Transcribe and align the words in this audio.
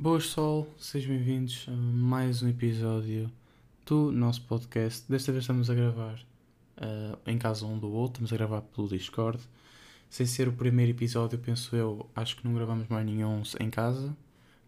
Boas 0.00 0.28
Sol, 0.28 0.66
sejam 0.78 1.14
bem-vindos 1.14 1.66
a 1.68 1.72
mais 1.72 2.42
um 2.42 2.48
episódio 2.48 3.30
do 3.84 4.10
nosso 4.10 4.40
podcast. 4.44 5.04
Desta 5.06 5.30
vez 5.30 5.44
estamos 5.44 5.68
a 5.68 5.74
gravar 5.74 6.14
uh, 6.78 7.18
em 7.26 7.36
casa 7.36 7.66
um 7.66 7.78
do 7.78 7.92
outro, 7.92 8.24
estamos 8.24 8.32
a 8.32 8.36
gravar 8.38 8.62
pelo 8.62 8.88
Discord. 8.88 9.38
Sem 10.08 10.24
ser 10.24 10.48
o 10.48 10.54
primeiro 10.54 10.92
episódio, 10.92 11.38
penso 11.38 11.76
eu, 11.76 12.08
acho 12.16 12.34
que 12.38 12.46
não 12.46 12.54
gravamos 12.54 12.88
mais 12.88 13.04
nenhum 13.04 13.42
em 13.60 13.68
casa, 13.68 14.16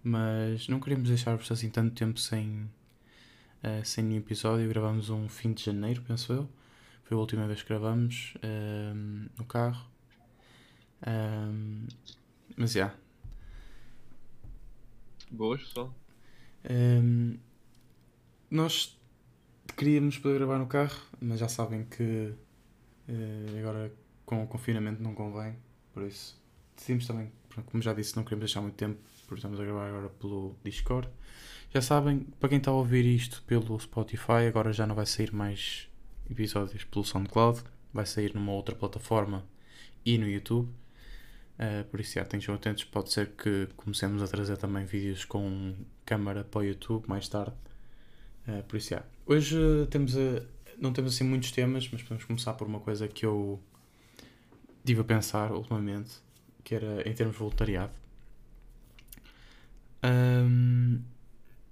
mas 0.04 0.68
não 0.68 0.78
queríamos 0.78 1.08
deixar-vos 1.08 1.50
assim 1.50 1.70
tanto 1.70 1.94
tempo 1.94 2.20
sem, 2.20 2.68
uh, 3.64 3.82
sem 3.84 4.04
nenhum 4.04 4.20
episódio. 4.20 4.68
Gravamos 4.68 5.08
um 5.08 5.30
fim 5.30 5.54
de 5.54 5.64
janeiro, 5.64 6.02
penso 6.02 6.30
eu. 6.30 6.48
Foi 7.04 7.16
a 7.16 7.18
última 7.18 7.46
vez 7.46 7.62
que 7.62 7.68
gravamos 7.70 8.34
uh, 8.36 9.30
no 9.38 9.46
carro. 9.46 9.82
mas 12.54 12.72
já, 12.72 12.80
yeah, 12.80 13.01
Boas, 15.32 15.62
pessoal. 15.62 15.94
Um, 16.70 17.38
nós 18.50 19.00
queríamos 19.78 20.18
poder 20.18 20.36
gravar 20.36 20.58
no 20.58 20.66
carro, 20.66 21.00
mas 21.18 21.40
já 21.40 21.48
sabem 21.48 21.86
que 21.86 22.34
uh, 23.08 23.58
agora 23.58 23.90
com 24.26 24.44
o 24.44 24.46
confinamento 24.46 25.02
não 25.02 25.14
convém, 25.14 25.56
por 25.94 26.02
isso 26.02 26.38
decidimos 26.76 27.06
também, 27.06 27.32
como 27.64 27.82
já 27.82 27.94
disse, 27.94 28.14
não 28.14 28.24
queremos 28.24 28.42
deixar 28.42 28.60
muito 28.60 28.74
tempo, 28.74 29.00
porque 29.22 29.36
estamos 29.36 29.58
a 29.58 29.64
gravar 29.64 29.88
agora 29.88 30.10
pelo 30.10 30.54
Discord. 30.62 31.08
Já 31.72 31.80
sabem, 31.80 32.20
para 32.38 32.50
quem 32.50 32.58
está 32.58 32.70
a 32.70 32.74
ouvir 32.74 33.06
isto 33.06 33.42
pelo 33.44 33.80
Spotify, 33.80 34.46
agora 34.46 34.70
já 34.70 34.86
não 34.86 34.94
vai 34.94 35.06
sair 35.06 35.32
mais 35.32 35.88
episódios 36.30 36.84
pelo 36.84 37.06
SoundCloud, 37.06 37.62
vai 37.90 38.04
sair 38.04 38.34
numa 38.34 38.52
outra 38.52 38.74
plataforma 38.74 39.46
e 40.04 40.18
no 40.18 40.28
YouTube. 40.28 40.68
Uh, 41.62 41.84
por 41.84 42.00
isso, 42.00 42.14
já, 42.14 42.22
estejam 42.22 42.56
atentos. 42.56 42.82
Pode 42.82 43.12
ser 43.12 43.28
que 43.36 43.68
comecemos 43.76 44.20
a 44.20 44.26
trazer 44.26 44.56
também 44.56 44.84
vídeos 44.84 45.24
com 45.24 45.76
câmara 46.04 46.42
para 46.42 46.58
o 46.58 46.64
YouTube 46.64 47.06
mais 47.06 47.28
tarde. 47.28 47.54
Uh, 48.48 48.64
por 48.64 48.76
isso, 48.76 48.90
já. 48.90 49.04
Hoje 49.24 49.56
uh, 49.56 49.86
temos 49.86 50.16
a, 50.16 50.42
não 50.76 50.92
temos 50.92 51.14
assim 51.14 51.22
muitos 51.22 51.52
temas, 51.52 51.88
mas 51.92 52.02
podemos 52.02 52.24
começar 52.24 52.54
por 52.54 52.66
uma 52.66 52.80
coisa 52.80 53.06
que 53.06 53.24
eu 53.24 53.62
estive 54.80 55.02
a 55.02 55.04
pensar 55.04 55.52
ultimamente, 55.52 56.16
que 56.64 56.74
era 56.74 57.08
em 57.08 57.14
termos 57.14 57.36
de 57.36 57.38
voluntariado. 57.38 57.92
Um, 60.02 61.00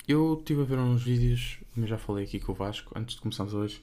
eu 0.07 0.39
estive 0.39 0.63
a 0.63 0.65
ver 0.65 0.79
uns 0.79 1.03
vídeos, 1.03 1.59
como 1.75 1.85
já 1.89 1.99
falei 1.99 2.25
aqui 2.27 2.39
com 2.39 2.53
o 2.53 2.55
Vasco, 2.55 2.97
antes 2.97 3.17
de 3.17 3.23
começarmos 3.23 3.55
hoje, 3.55 3.83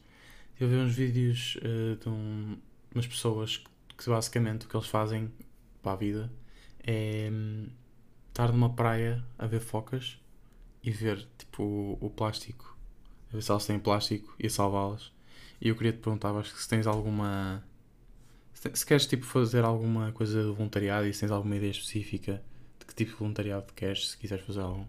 estive 0.53 0.73
a 0.73 0.77
ver 0.77 0.83
uns 0.85 0.95
vídeos 0.95 1.57
de 2.01 2.07
um, 2.07 2.57
umas 2.95 3.05
pessoas 3.05 3.57
que, 3.57 3.69
que 3.97 4.09
basicamente 4.09 4.65
o 4.65 4.69
que 4.69 4.77
eles 4.77 4.87
fazem 4.87 5.29
para 5.81 5.93
a 5.93 5.95
vida 5.95 6.31
é 6.87 7.29
estar 8.29 8.51
numa 8.51 8.73
praia 8.73 9.23
a 9.37 9.47
ver 9.47 9.59
focas 9.59 10.19
e 10.83 10.91
ver 10.91 11.27
tipo 11.37 11.63
o, 11.63 11.97
o 11.99 12.09
plástico, 12.09 12.77
a 13.29 13.35
ver 13.35 13.41
se 13.41 13.51
elas 13.51 13.65
têm 13.65 13.79
plástico 13.79 14.33
e 14.39 14.47
a 14.47 14.49
salvá-las. 14.49 15.11
E 15.59 15.69
eu 15.69 15.75
queria 15.75 15.91
te 15.91 15.99
perguntar, 15.99 16.29
acho 16.35 16.53
que 16.53 16.61
se 16.61 16.69
tens 16.69 16.85
alguma. 16.85 17.63
Se, 18.53 18.71
se 18.73 18.85
queres 18.85 19.07
tipo 19.07 19.25
fazer 19.25 19.65
alguma 19.65 20.11
coisa 20.11 20.43
de 20.43 20.51
voluntariado 20.51 21.07
e 21.07 21.13
se 21.13 21.21
tens 21.21 21.31
alguma 21.31 21.55
ideia 21.55 21.71
específica 21.71 22.41
de 22.79 22.85
que 22.85 22.93
tipo 22.93 23.11
de 23.11 23.17
voluntariado 23.17 23.73
queres, 23.73 24.11
se 24.11 24.17
quiseres 24.17 24.45
fazer 24.45 24.61
algum. 24.61 24.85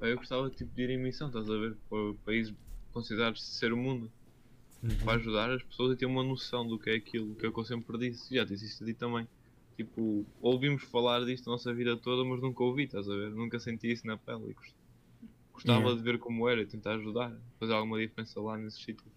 Eu 0.00 0.16
gostava 0.16 0.48
tipo, 0.50 0.74
de 0.74 0.82
ir 0.82 0.90
em 0.90 0.98
missão, 0.98 1.28
estás 1.28 1.50
a 1.50 1.56
ver? 1.56 1.76
Para 1.90 2.14
países 2.24 2.54
considerados 2.92 3.44
ser 3.44 3.72
o 3.72 3.76
mundo. 3.76 4.10
Uhum. 4.82 4.96
Para 5.04 5.14
ajudar 5.14 5.50
as 5.50 5.62
pessoas 5.62 5.92
a 5.92 5.96
ter 5.96 6.06
uma 6.06 6.24
noção 6.24 6.66
do 6.66 6.78
que 6.78 6.90
é 6.90 6.94
aquilo 6.94 7.34
que 7.34 7.46
é 7.46 7.48
eu 7.48 7.64
sempre 7.64 7.98
disse. 7.98 8.34
Já 8.34 8.46
te 8.46 8.56
disse 8.56 8.82
a 8.82 8.86
ti 8.86 8.94
também 8.94 9.28
Tipo, 9.76 10.24
ouvimos 10.40 10.82
falar 10.84 11.24
disto 11.24 11.48
a 11.48 11.52
nossa 11.52 11.72
vida 11.72 11.96
toda, 11.96 12.24
mas 12.28 12.40
nunca 12.40 12.62
ouvi, 12.62 12.84
estás 12.84 13.08
a 13.08 13.14
ver? 13.14 13.30
Nunca 13.30 13.58
senti 13.58 13.90
isso 13.90 14.06
na 14.06 14.16
pele. 14.16 14.54
Gostava 15.52 15.80
yeah. 15.80 15.96
de 15.96 16.02
ver 16.02 16.18
como 16.18 16.48
era, 16.48 16.64
tentar 16.64 16.94
ajudar, 16.94 17.32
fazer 17.58 17.72
alguma 17.72 17.98
diferença 17.98 18.40
lá 18.40 18.56
nesses 18.56 18.82
sítios. 18.82 19.10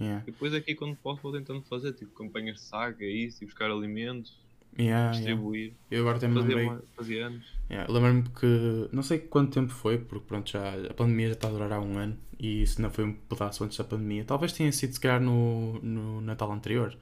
Yeah. 0.00 0.22
E 0.26 0.30
depois 0.30 0.54
aqui 0.54 0.74
quando 0.74 0.96
posso 0.96 1.20
vou 1.22 1.32
tentando 1.32 1.62
fazer, 1.62 1.92
tipo, 1.92 2.12
campanhas 2.12 2.56
de 2.56 2.62
saga, 2.62 3.04
isso, 3.04 3.42
e 3.42 3.46
buscar 3.46 3.70
alimentos, 3.70 4.38
yeah, 4.78 5.10
distribuir. 5.12 5.72
Eu 5.90 6.02
agora 6.02 6.18
também 6.18 6.42
lembrei. 6.42 6.70
Fazia 6.96 7.26
anos. 7.26 7.46
Lembro-me 7.68 8.22
que 8.30 8.88
não 8.92 9.02
sei 9.02 9.18
quanto 9.18 9.52
tempo 9.52 9.72
foi, 9.72 9.98
porque 9.98 10.26
pronto, 10.26 10.50
já, 10.50 10.74
a 10.88 10.94
pandemia 10.94 11.28
já 11.28 11.34
está 11.34 11.48
a 11.48 11.50
durar 11.50 11.72
há 11.72 11.80
um 11.80 11.98
ano 11.98 12.16
e 12.38 12.62
isso 12.62 12.80
não 12.80 12.90
foi 12.90 13.04
um 13.04 13.12
pedaço 13.12 13.64
antes 13.64 13.76
da 13.76 13.84
pandemia. 13.84 14.24
Talvez 14.24 14.52
tenha 14.52 14.70
sido 14.70 14.92
se 14.92 15.00
calhar 15.00 15.20
no, 15.20 15.80
no 15.80 16.20
Natal 16.20 16.50
anterior 16.52 16.96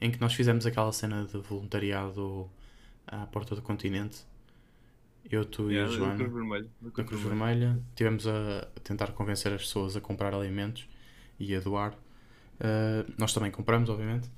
em 0.00 0.10
que 0.10 0.20
nós 0.20 0.34
fizemos 0.34 0.66
aquela 0.66 0.92
cena 0.92 1.24
de 1.24 1.38
voluntariado 1.38 2.48
à 3.06 3.26
porta 3.26 3.54
do 3.54 3.62
continente. 3.62 4.24
Eu, 5.30 5.44
tu 5.44 5.70
yeah, 5.70 5.90
e 5.90 5.94
a 5.94 5.98
Joana. 5.98 6.16
Cruz 6.16 6.32
Vermelha. 6.32 6.68
Na 6.80 6.90
Cruz, 6.90 7.08
Cruz 7.08 7.22
Vermelha. 7.22 7.78
Estivemos 7.90 8.26
a 8.26 8.66
tentar 8.82 9.12
convencer 9.12 9.52
as 9.52 9.62
pessoas 9.62 9.96
a 9.96 10.00
comprar 10.00 10.32
alimentos 10.32 10.88
e 11.38 11.54
a 11.54 11.60
doar. 11.60 11.92
Uh, 11.92 13.12
nós 13.18 13.32
também 13.32 13.50
compramos, 13.50 13.90
obviamente. 13.90 14.30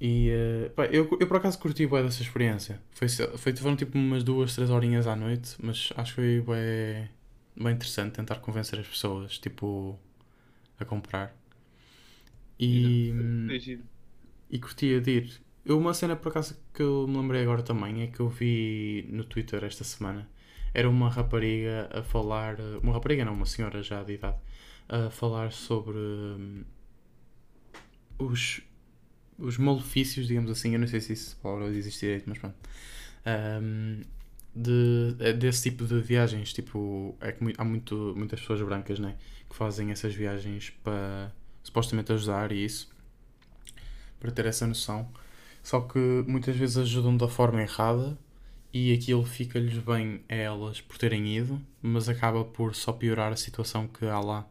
E 0.00 0.30
uh, 0.30 0.70
pá, 0.70 0.86
eu, 0.86 1.08
eu 1.20 1.26
por 1.26 1.36
acaso 1.36 1.58
curti 1.58 1.86
bem 1.86 2.02
dessa 2.04 2.22
experiência. 2.22 2.80
Foi, 2.92 3.08
foi, 3.08 3.56
foram 3.56 3.76
tipo 3.76 3.98
umas 3.98 4.22
duas, 4.22 4.54
três 4.54 4.70
horinhas 4.70 5.06
à 5.06 5.16
noite, 5.16 5.56
mas 5.60 5.92
acho 5.96 6.14
que 6.14 6.20
foi 6.20 6.40
bem, 6.40 7.10
bem 7.64 7.74
interessante 7.74 8.14
tentar 8.14 8.36
convencer 8.36 8.78
as 8.78 8.86
pessoas 8.86 9.38
tipo, 9.38 9.98
a 10.78 10.84
comprar. 10.84 11.36
E. 12.58 13.10
Exato. 13.50 13.97
E 14.50 14.58
curtia 14.58 15.00
de 15.00 15.10
ir. 15.10 15.40
Eu, 15.64 15.78
uma 15.78 15.92
cena 15.92 16.16
por 16.16 16.30
acaso 16.30 16.56
que 16.72 16.82
eu 16.82 17.06
me 17.06 17.18
lembrei 17.18 17.42
agora 17.42 17.62
também 17.62 18.02
é 18.02 18.06
que 18.06 18.20
eu 18.20 18.28
vi 18.28 19.06
no 19.10 19.24
Twitter 19.24 19.62
esta 19.64 19.84
semana. 19.84 20.28
Era 20.72 20.88
uma 20.88 21.10
rapariga 21.10 21.88
a 21.92 22.02
falar. 22.02 22.56
Uma 22.82 22.94
rapariga, 22.94 23.24
não, 23.24 23.34
uma 23.34 23.46
senhora 23.46 23.82
já 23.82 24.02
de 24.02 24.14
idade. 24.14 24.38
A 24.88 25.10
falar 25.10 25.52
sobre. 25.52 25.98
Um, 25.98 26.64
os. 28.18 28.62
Os 29.38 29.56
malefícios, 29.58 30.26
digamos 30.26 30.50
assim. 30.50 30.72
Eu 30.72 30.80
não 30.80 30.86
sei 30.86 31.00
se 31.00 31.12
isso 31.12 31.38
palavra 31.42 31.66
existe 31.68 32.00
direito, 32.00 32.24
mas 32.28 32.38
pronto. 32.38 32.56
Um, 33.62 34.02
de, 34.54 35.14
é 35.20 35.32
desse 35.32 35.70
tipo 35.70 35.84
de 35.84 36.00
viagens. 36.00 36.52
Tipo, 36.52 37.16
é 37.20 37.32
que 37.32 37.44
há 37.58 37.64
muito, 37.64 38.14
muitas 38.16 38.40
pessoas 38.40 38.60
brancas 38.62 38.98
né, 38.98 39.16
que 39.48 39.54
fazem 39.54 39.90
essas 39.90 40.14
viagens 40.14 40.70
para 40.82 41.32
supostamente 41.62 42.12
ajudar 42.12 42.52
e 42.52 42.64
isso 42.64 42.88
para 44.18 44.30
ter 44.30 44.46
essa 44.46 44.66
noção. 44.66 45.08
Só 45.62 45.80
que 45.80 45.98
muitas 46.26 46.56
vezes 46.56 46.78
ajudam 46.78 47.16
da 47.16 47.28
forma 47.28 47.60
errada 47.60 48.18
e 48.72 48.92
aquilo 48.92 49.24
fica-lhes 49.24 49.78
bem 49.78 50.22
a 50.28 50.34
elas 50.34 50.80
por 50.80 50.98
terem 50.98 51.36
ido, 51.36 51.60
mas 51.82 52.08
acaba 52.08 52.44
por 52.44 52.74
só 52.74 52.92
piorar 52.92 53.32
a 53.32 53.36
situação 53.36 53.88
que 53.88 54.04
há 54.04 54.20
lá. 54.20 54.48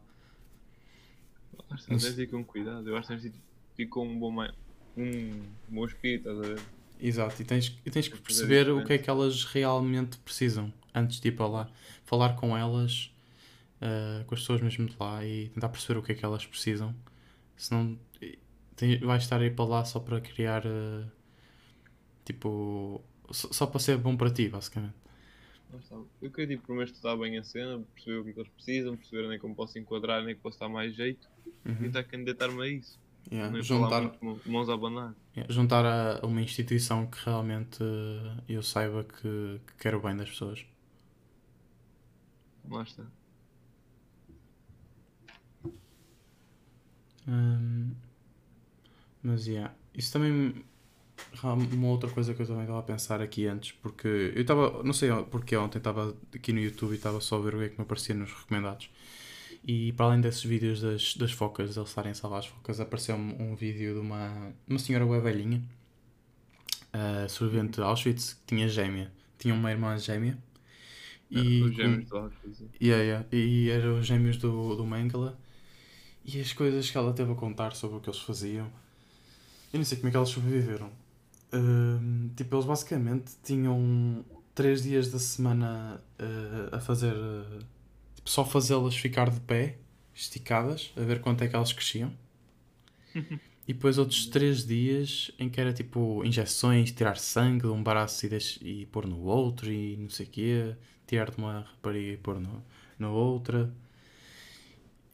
Acho 1.70 1.84
que 1.84 1.88
tens 1.90 2.16
de 2.16 2.22
ir 2.22 2.26
com 2.28 2.44
cuidado, 2.44 2.88
eu 2.88 2.96
acho 2.96 3.16
que 3.18 3.82
ir 3.82 3.86
com 3.86 4.08
um 4.08 4.18
bom, 4.18 4.34
um 4.96 5.42
bom 5.68 5.84
espírito, 5.84 6.28
estás 6.28 6.38
a 6.38 6.54
ver? 6.54 6.62
Exato, 7.00 7.40
e 7.40 7.44
tens, 7.44 7.78
e 7.84 7.90
tens 7.90 8.08
que 8.08 8.18
perceber 8.18 8.70
o 8.70 8.84
que 8.84 8.94
é 8.94 8.98
que 8.98 9.08
elas 9.08 9.44
realmente 9.44 10.18
precisam 10.18 10.72
antes 10.94 11.20
de 11.20 11.28
ir 11.28 11.32
para 11.32 11.46
lá. 11.46 11.70
Falar 12.04 12.34
com 12.34 12.56
elas, 12.56 13.12
uh, 13.80 14.24
com 14.24 14.34
as 14.34 14.40
pessoas 14.40 14.60
mesmo 14.60 14.86
de 14.86 14.96
lá 14.98 15.24
e 15.24 15.48
tentar 15.50 15.68
perceber 15.68 15.98
o 15.98 16.02
que 16.02 16.12
é 16.12 16.14
que 16.14 16.24
elas 16.24 16.44
precisam. 16.44 16.94
Senão 17.56 17.98
tem, 18.78 18.98
vais 19.00 19.24
estar 19.24 19.40
aí 19.40 19.50
para 19.50 19.64
lá 19.64 19.84
só 19.84 19.98
para 19.98 20.20
criar 20.20 20.64
uh, 20.64 21.04
tipo 22.24 23.02
só, 23.30 23.52
só, 23.52 23.66
para 23.66 23.80
ser 23.80 23.98
bom 23.98 24.16
para 24.16 24.30
ti, 24.30 24.48
basicamente. 24.48 24.94
Eu 26.22 26.30
queria 26.30 26.56
tipo, 26.56 26.66
primeiro 26.66 26.90
estudar 26.90 27.16
bem 27.16 27.36
a 27.36 27.44
cena, 27.44 27.82
perceber 27.94 28.18
o 28.18 28.24
que, 28.24 28.30
é 28.30 28.32
que 28.32 28.40
eles 28.40 28.52
precisam, 28.52 28.96
perceber 28.96 29.28
nem 29.28 29.38
como 29.38 29.54
posso 29.54 29.78
enquadrar, 29.78 30.24
nem 30.24 30.34
que 30.34 30.40
posso 30.40 30.58
dar 30.58 30.68
mais 30.68 30.94
jeito 30.94 31.28
uhum. 31.66 31.72
e 31.72 31.76
tentar 31.76 32.04
candidatar-me 32.04 32.62
a 32.62 32.68
isso. 32.68 32.98
Yeah. 33.30 33.60
Juntar, 33.60 34.16
mãos 34.46 34.70
a 34.70 34.74
abanar. 34.74 35.14
Yeah. 35.36 35.52
Juntar 35.52 35.84
a, 35.84 36.26
uma 36.26 36.40
instituição 36.40 37.06
que 37.06 37.18
realmente 37.22 37.82
uh, 37.82 38.42
eu 38.48 38.62
saiba 38.62 39.04
que, 39.04 39.60
que 39.66 39.74
quero 39.78 39.98
o 39.98 40.00
bem 40.00 40.16
das 40.16 40.30
pessoas. 40.30 40.64
Lá 42.70 42.82
está. 42.82 43.04
Um, 47.26 47.94
mas, 49.22 49.46
yeah, 49.46 49.74
isso 49.94 50.12
também. 50.12 50.54
Uma 51.42 51.88
outra 51.88 52.08
coisa 52.08 52.32
que 52.32 52.42
eu 52.42 52.46
também 52.46 52.62
estava 52.62 52.78
a 52.78 52.82
pensar 52.82 53.20
aqui 53.20 53.46
antes, 53.46 53.72
porque 53.72 54.06
eu 54.06 54.40
estava, 54.40 54.82
não 54.84 54.92
sei 54.92 55.10
porque 55.28 55.56
ontem 55.56 55.78
estava 55.78 56.16
aqui 56.32 56.52
no 56.52 56.60
YouTube 56.60 56.92
e 56.92 56.94
estava 56.94 57.20
só 57.20 57.36
a 57.36 57.40
ver 57.40 57.56
o 57.56 57.58
que 57.58 57.64
é 57.64 57.68
que 57.70 57.76
me 57.76 57.82
aparecia 57.82 58.14
nos 58.14 58.32
recomendados. 58.32 58.88
E 59.66 59.92
para 59.92 60.06
além 60.06 60.20
desses 60.20 60.44
vídeos 60.44 60.80
das, 60.80 61.16
das 61.16 61.32
focas, 61.32 61.76
eles 61.76 61.88
estarem 61.88 62.12
a 62.12 62.14
salvar 62.14 62.38
as 62.38 62.46
focas, 62.46 62.78
apareceu-me 62.78 63.34
um 63.34 63.56
vídeo 63.56 63.94
de 63.94 64.00
uma, 64.00 64.54
uma 64.68 64.78
senhora 64.78 65.04
bem 65.04 65.20
velhinha, 65.20 65.62
uh, 66.94 67.28
sobrevivente 67.28 67.78
de 67.78 67.82
Auschwitz, 67.82 68.34
que 68.34 68.40
tinha 68.46 68.68
gêmea. 68.68 69.10
Tinha 69.38 69.54
uma 69.54 69.70
irmã 69.70 69.98
gêmea. 69.98 70.38
E, 71.28 71.62
os 71.62 71.74
gêmeos 71.74 72.06
do 72.06 72.16
Auschwitz. 72.16 72.64
Yeah, 72.80 73.02
yeah, 73.02 73.26
e 73.32 73.70
eram 73.70 73.98
os 73.98 74.06
gêmeos 74.06 74.36
do, 74.36 74.76
do 74.76 74.86
Mengele. 74.86 75.32
E 76.24 76.40
as 76.40 76.52
coisas 76.52 76.88
que 76.88 76.96
ela 76.96 77.12
teve 77.12 77.32
a 77.32 77.34
contar 77.34 77.74
sobre 77.74 77.96
o 77.96 78.00
que 78.00 78.08
eles 78.08 78.20
faziam 78.20 78.70
eu 79.72 79.78
não 79.78 79.84
sei 79.84 79.98
como 79.98 80.08
é 80.08 80.10
que 80.10 80.16
elas 80.16 80.28
sobreviveram. 80.30 80.90
Uh, 81.52 82.30
tipo, 82.36 82.54
eles 82.54 82.66
basicamente 82.66 83.32
tinham. 83.42 84.24
três 84.54 84.82
dias 84.82 85.10
da 85.10 85.18
semana 85.18 86.02
uh, 86.18 86.76
a 86.76 86.80
fazer. 86.80 87.14
Uh, 87.14 87.58
tipo, 88.14 88.28
só 88.28 88.44
fazê-las 88.44 88.96
ficar 88.96 89.30
de 89.30 89.40
pé, 89.40 89.78
esticadas, 90.14 90.92
a 90.96 91.00
ver 91.00 91.20
quanto 91.20 91.42
é 91.42 91.48
que 91.48 91.56
elas 91.56 91.72
cresciam. 91.72 92.12
e 93.14 93.72
depois 93.72 93.98
outros 93.98 94.26
três 94.26 94.66
dias 94.66 95.30
em 95.38 95.48
que 95.48 95.60
era 95.60 95.72
tipo 95.72 96.24
injeções, 96.24 96.92
tirar 96.92 97.16
sangue 97.18 97.62
de 97.62 97.68
um 97.68 97.82
braço 97.82 98.26
e, 98.26 98.28
deixe, 98.28 98.64
e 98.64 98.86
pôr 98.86 99.06
no 99.06 99.20
outro 99.22 99.70
e 99.70 99.96
não 99.96 100.10
sei 100.10 100.26
o 100.26 100.28
quê, 100.28 100.76
tirar 101.06 101.30
de 101.30 101.38
uma 101.38 101.60
rapariga 101.60 102.12
e 102.12 102.16
pôr 102.16 102.40
no, 102.40 102.64
na 102.98 103.10
outra. 103.10 103.72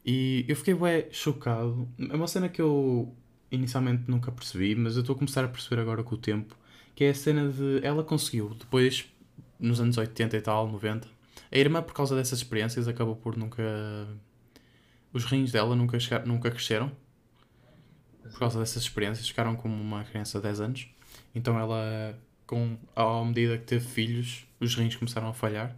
E 0.05 0.45
eu 0.47 0.55
fiquei 0.55 0.73
bem 0.75 1.05
chocado. 1.11 1.87
É 1.97 2.15
uma 2.15 2.27
cena 2.27 2.47
que 2.47 2.61
eu 2.61 3.15
inicialmente 3.51 4.03
nunca 4.07 4.31
percebi, 4.31 4.75
mas 4.75 4.95
eu 4.95 5.01
estou 5.01 5.15
a 5.15 5.17
começar 5.17 5.43
a 5.43 5.47
perceber 5.47 5.81
agora 5.81 6.03
com 6.03 6.15
o 6.15 6.17
tempo, 6.17 6.57
que 6.95 7.03
é 7.03 7.09
a 7.09 7.13
cena 7.13 7.49
de 7.49 7.79
ela 7.83 8.03
conseguiu, 8.03 8.55
depois, 8.55 9.05
nos 9.59 9.79
anos 9.79 9.97
80 9.97 10.37
e 10.37 10.41
tal, 10.41 10.67
90, 10.71 11.07
a 11.51 11.57
irmã, 11.57 11.81
por 11.81 11.93
causa 11.93 12.15
dessas 12.15 12.39
experiências, 12.39 12.87
acabou 12.87 13.15
por 13.15 13.37
nunca. 13.37 13.63
Os 15.13 15.23
rins 15.25 15.51
dela 15.51 15.75
nunca, 15.75 15.99
chegaram, 15.99 16.27
nunca 16.27 16.51
cresceram. 16.51 16.91
Por 18.23 18.39
causa 18.39 18.59
dessas 18.59 18.83
experiências, 18.83 19.27
ficaram 19.27 19.55
como 19.55 19.73
uma 19.73 20.03
criança 20.03 20.39
de 20.39 20.43
10 20.43 20.59
anos. 20.59 20.89
Então 21.33 21.57
ela, 21.57 22.17
com, 22.45 22.77
à 22.95 23.23
medida 23.23 23.57
que 23.57 23.65
teve 23.65 23.85
filhos, 23.85 24.45
os 24.59 24.75
rins 24.75 24.95
começaram 24.95 25.29
a 25.29 25.33
falhar. 25.33 25.75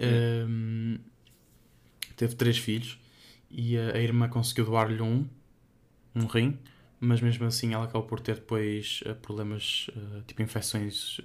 Um, 0.00 0.98
teve 2.16 2.34
três 2.34 2.58
filhos 2.58 2.98
e 3.50 3.76
a, 3.76 3.96
a 3.96 4.00
irmã 4.00 4.28
conseguiu 4.28 4.64
doar-lhe 4.64 5.00
um, 5.00 5.28
um 6.14 6.26
rim, 6.26 6.58
mas 7.04 7.20
mesmo 7.20 7.46
assim 7.46 7.74
ela 7.74 7.84
acabou 7.84 8.06
por 8.06 8.20
ter 8.20 8.36
depois 8.36 9.02
uh, 9.06 9.14
problemas, 9.16 9.88
uh, 9.90 10.22
tipo 10.26 10.42
infecções 10.42 11.20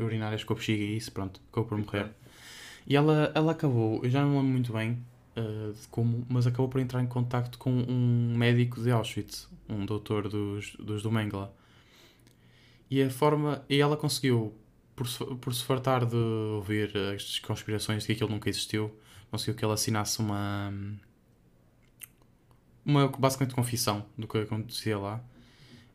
urinárias 0.00 0.44
com 0.44 0.52
a 0.52 0.56
bexiga 0.56 0.82
e 0.82 0.96
isso, 0.96 1.10
pronto, 1.12 1.40
acabou 1.50 1.68
por 1.68 1.78
morrer. 1.78 2.10
E 2.86 2.96
ela, 2.96 3.32
ela 3.34 3.52
acabou, 3.52 4.00
eu 4.04 4.10
já 4.10 4.20
não 4.20 4.30
me 4.30 4.36
lembro 4.36 4.52
muito 4.52 4.72
bem 4.72 5.04
uh, 5.36 5.72
de 5.72 5.88
como, 5.88 6.26
mas 6.28 6.46
acabou 6.46 6.68
por 6.68 6.80
entrar 6.80 7.02
em 7.02 7.06
contato 7.06 7.58
com 7.58 7.70
um 7.70 8.34
médico 8.36 8.80
de 8.80 8.90
Auschwitz, 8.90 9.48
um 9.68 9.86
doutor 9.86 10.28
dos, 10.28 10.76
dos 10.76 11.02
do 11.02 11.10
Mengele. 11.10 11.48
E 12.90 13.02
a 13.02 13.10
forma, 13.10 13.64
e 13.68 13.80
ela 13.80 13.96
conseguiu, 13.96 14.54
por, 14.94 15.06
por 15.38 15.54
se 15.54 15.64
fartar 15.64 16.04
de 16.04 16.16
ouvir 16.16 16.92
as 17.14 17.38
conspirações 17.38 18.02
de 18.02 18.08
que 18.08 18.12
aquilo 18.12 18.30
nunca 18.30 18.50
existiu, 18.50 18.94
conseguiu 19.30 19.54
que 19.54 19.64
ele 19.64 19.72
assinasse 19.72 20.18
uma 20.18 20.70
uma 22.84 23.08
basicamente 23.08 23.54
confissão 23.54 24.04
do 24.16 24.26
que 24.26 24.38
acontecia 24.38 24.98
lá 24.98 25.22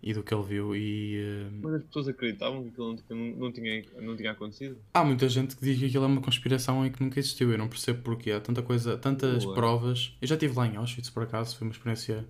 e 0.02 0.14
do 0.14 0.24
que 0.24 0.34
ele 0.34 0.44
viu 0.44 0.76
e 0.76 1.20
uh... 1.20 1.60
mas 1.62 1.74
as 1.76 1.84
pessoas 1.84 2.08
acreditavam 2.08 2.64
que 2.64 2.70
aquilo 2.70 2.98
não, 3.10 3.18
não, 3.18 3.52
tinha, 3.52 3.84
não 4.00 4.16
tinha 4.16 4.32
acontecido? 4.32 4.78
Há 4.94 5.04
muita 5.04 5.28
gente 5.28 5.56
que 5.56 5.64
diz 5.64 5.80
que 5.80 5.86
aquilo 5.86 6.04
é 6.04 6.08
uma 6.08 6.22
conspiração 6.22 6.86
e 6.86 6.90
que 6.90 7.04
nunca 7.04 7.20
existiu. 7.20 7.52
Eu 7.52 7.58
não 7.58 7.68
percebo 7.68 8.02
porquê. 8.04 8.32
Há 8.32 8.40
tanta 8.40 8.62
coisa 8.62 8.98
tantas 8.98 9.44
Boa. 9.44 9.56
provas. 9.56 10.16
Eu 10.22 10.28
já 10.28 10.36
estive 10.36 10.56
lá 10.56 10.68
em 10.68 10.76
Auschwitz 10.76 11.10
por 11.10 11.24
acaso 11.24 11.58
foi 11.58 11.68
uma 11.68 11.72
experiência 11.72 12.26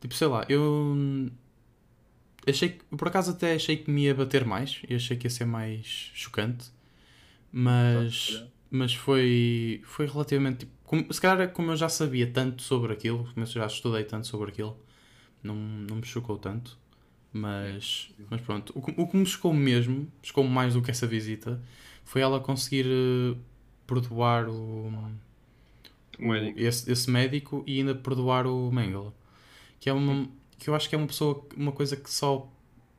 tipo 0.00 0.14
sei 0.14 0.26
lá 0.26 0.44
eu 0.48 1.30
achei 2.46 2.70
que 2.70 2.84
por 2.96 3.06
acaso 3.08 3.30
até 3.30 3.54
achei 3.54 3.76
que 3.76 3.90
me 3.90 4.04
ia 4.04 4.14
bater 4.14 4.44
mais 4.44 4.82
e 4.88 4.94
achei 4.94 5.16
que 5.16 5.26
ia 5.26 5.30
ser 5.30 5.44
mais 5.44 6.10
chocante 6.12 6.70
mas 7.52 8.44
mas 8.70 8.94
foi 8.94 9.80
foi 9.84 10.06
relativamente 10.06 10.60
tipo, 10.60 10.72
como, 10.92 11.10
se 11.10 11.18
calhar, 11.18 11.50
como 11.52 11.70
eu 11.70 11.76
já 11.76 11.88
sabia 11.88 12.30
tanto 12.30 12.60
sobre 12.60 12.92
aquilo, 12.92 13.26
como 13.32 13.46
eu 13.46 13.46
já 13.46 13.64
estudei 13.64 14.04
tanto 14.04 14.26
sobre 14.26 14.50
aquilo, 14.50 14.78
não, 15.42 15.54
não 15.54 15.96
me 15.96 16.04
chocou 16.04 16.36
tanto. 16.36 16.78
Mas, 17.32 18.10
mas 18.28 18.42
pronto, 18.42 18.74
o, 18.76 19.02
o 19.02 19.08
que 19.08 19.16
me 19.16 19.24
chocou 19.24 19.54
mesmo, 19.54 20.06
chocou 20.22 20.44
mais 20.44 20.74
do 20.74 20.82
que 20.82 20.90
essa 20.90 21.06
visita, 21.06 21.62
foi 22.04 22.20
ela 22.20 22.38
conseguir 22.40 22.84
uh, 22.84 23.38
perdoar 23.86 24.50
o, 24.50 24.92
o 26.18 26.28
médico. 26.28 26.60
Esse, 26.60 26.92
esse 26.92 27.10
médico 27.10 27.64
e 27.66 27.78
ainda 27.78 27.94
perdoar 27.94 28.46
o 28.46 28.70
Mengele. 28.70 29.12
Que 29.80 29.88
é 29.88 29.94
uma, 29.94 30.28
que 30.58 30.68
eu 30.68 30.74
acho 30.74 30.90
que 30.90 30.94
é 30.94 30.98
uma 30.98 31.06
pessoa, 31.06 31.42
uma 31.56 31.72
coisa 31.72 31.96
que 31.96 32.10
só 32.10 32.52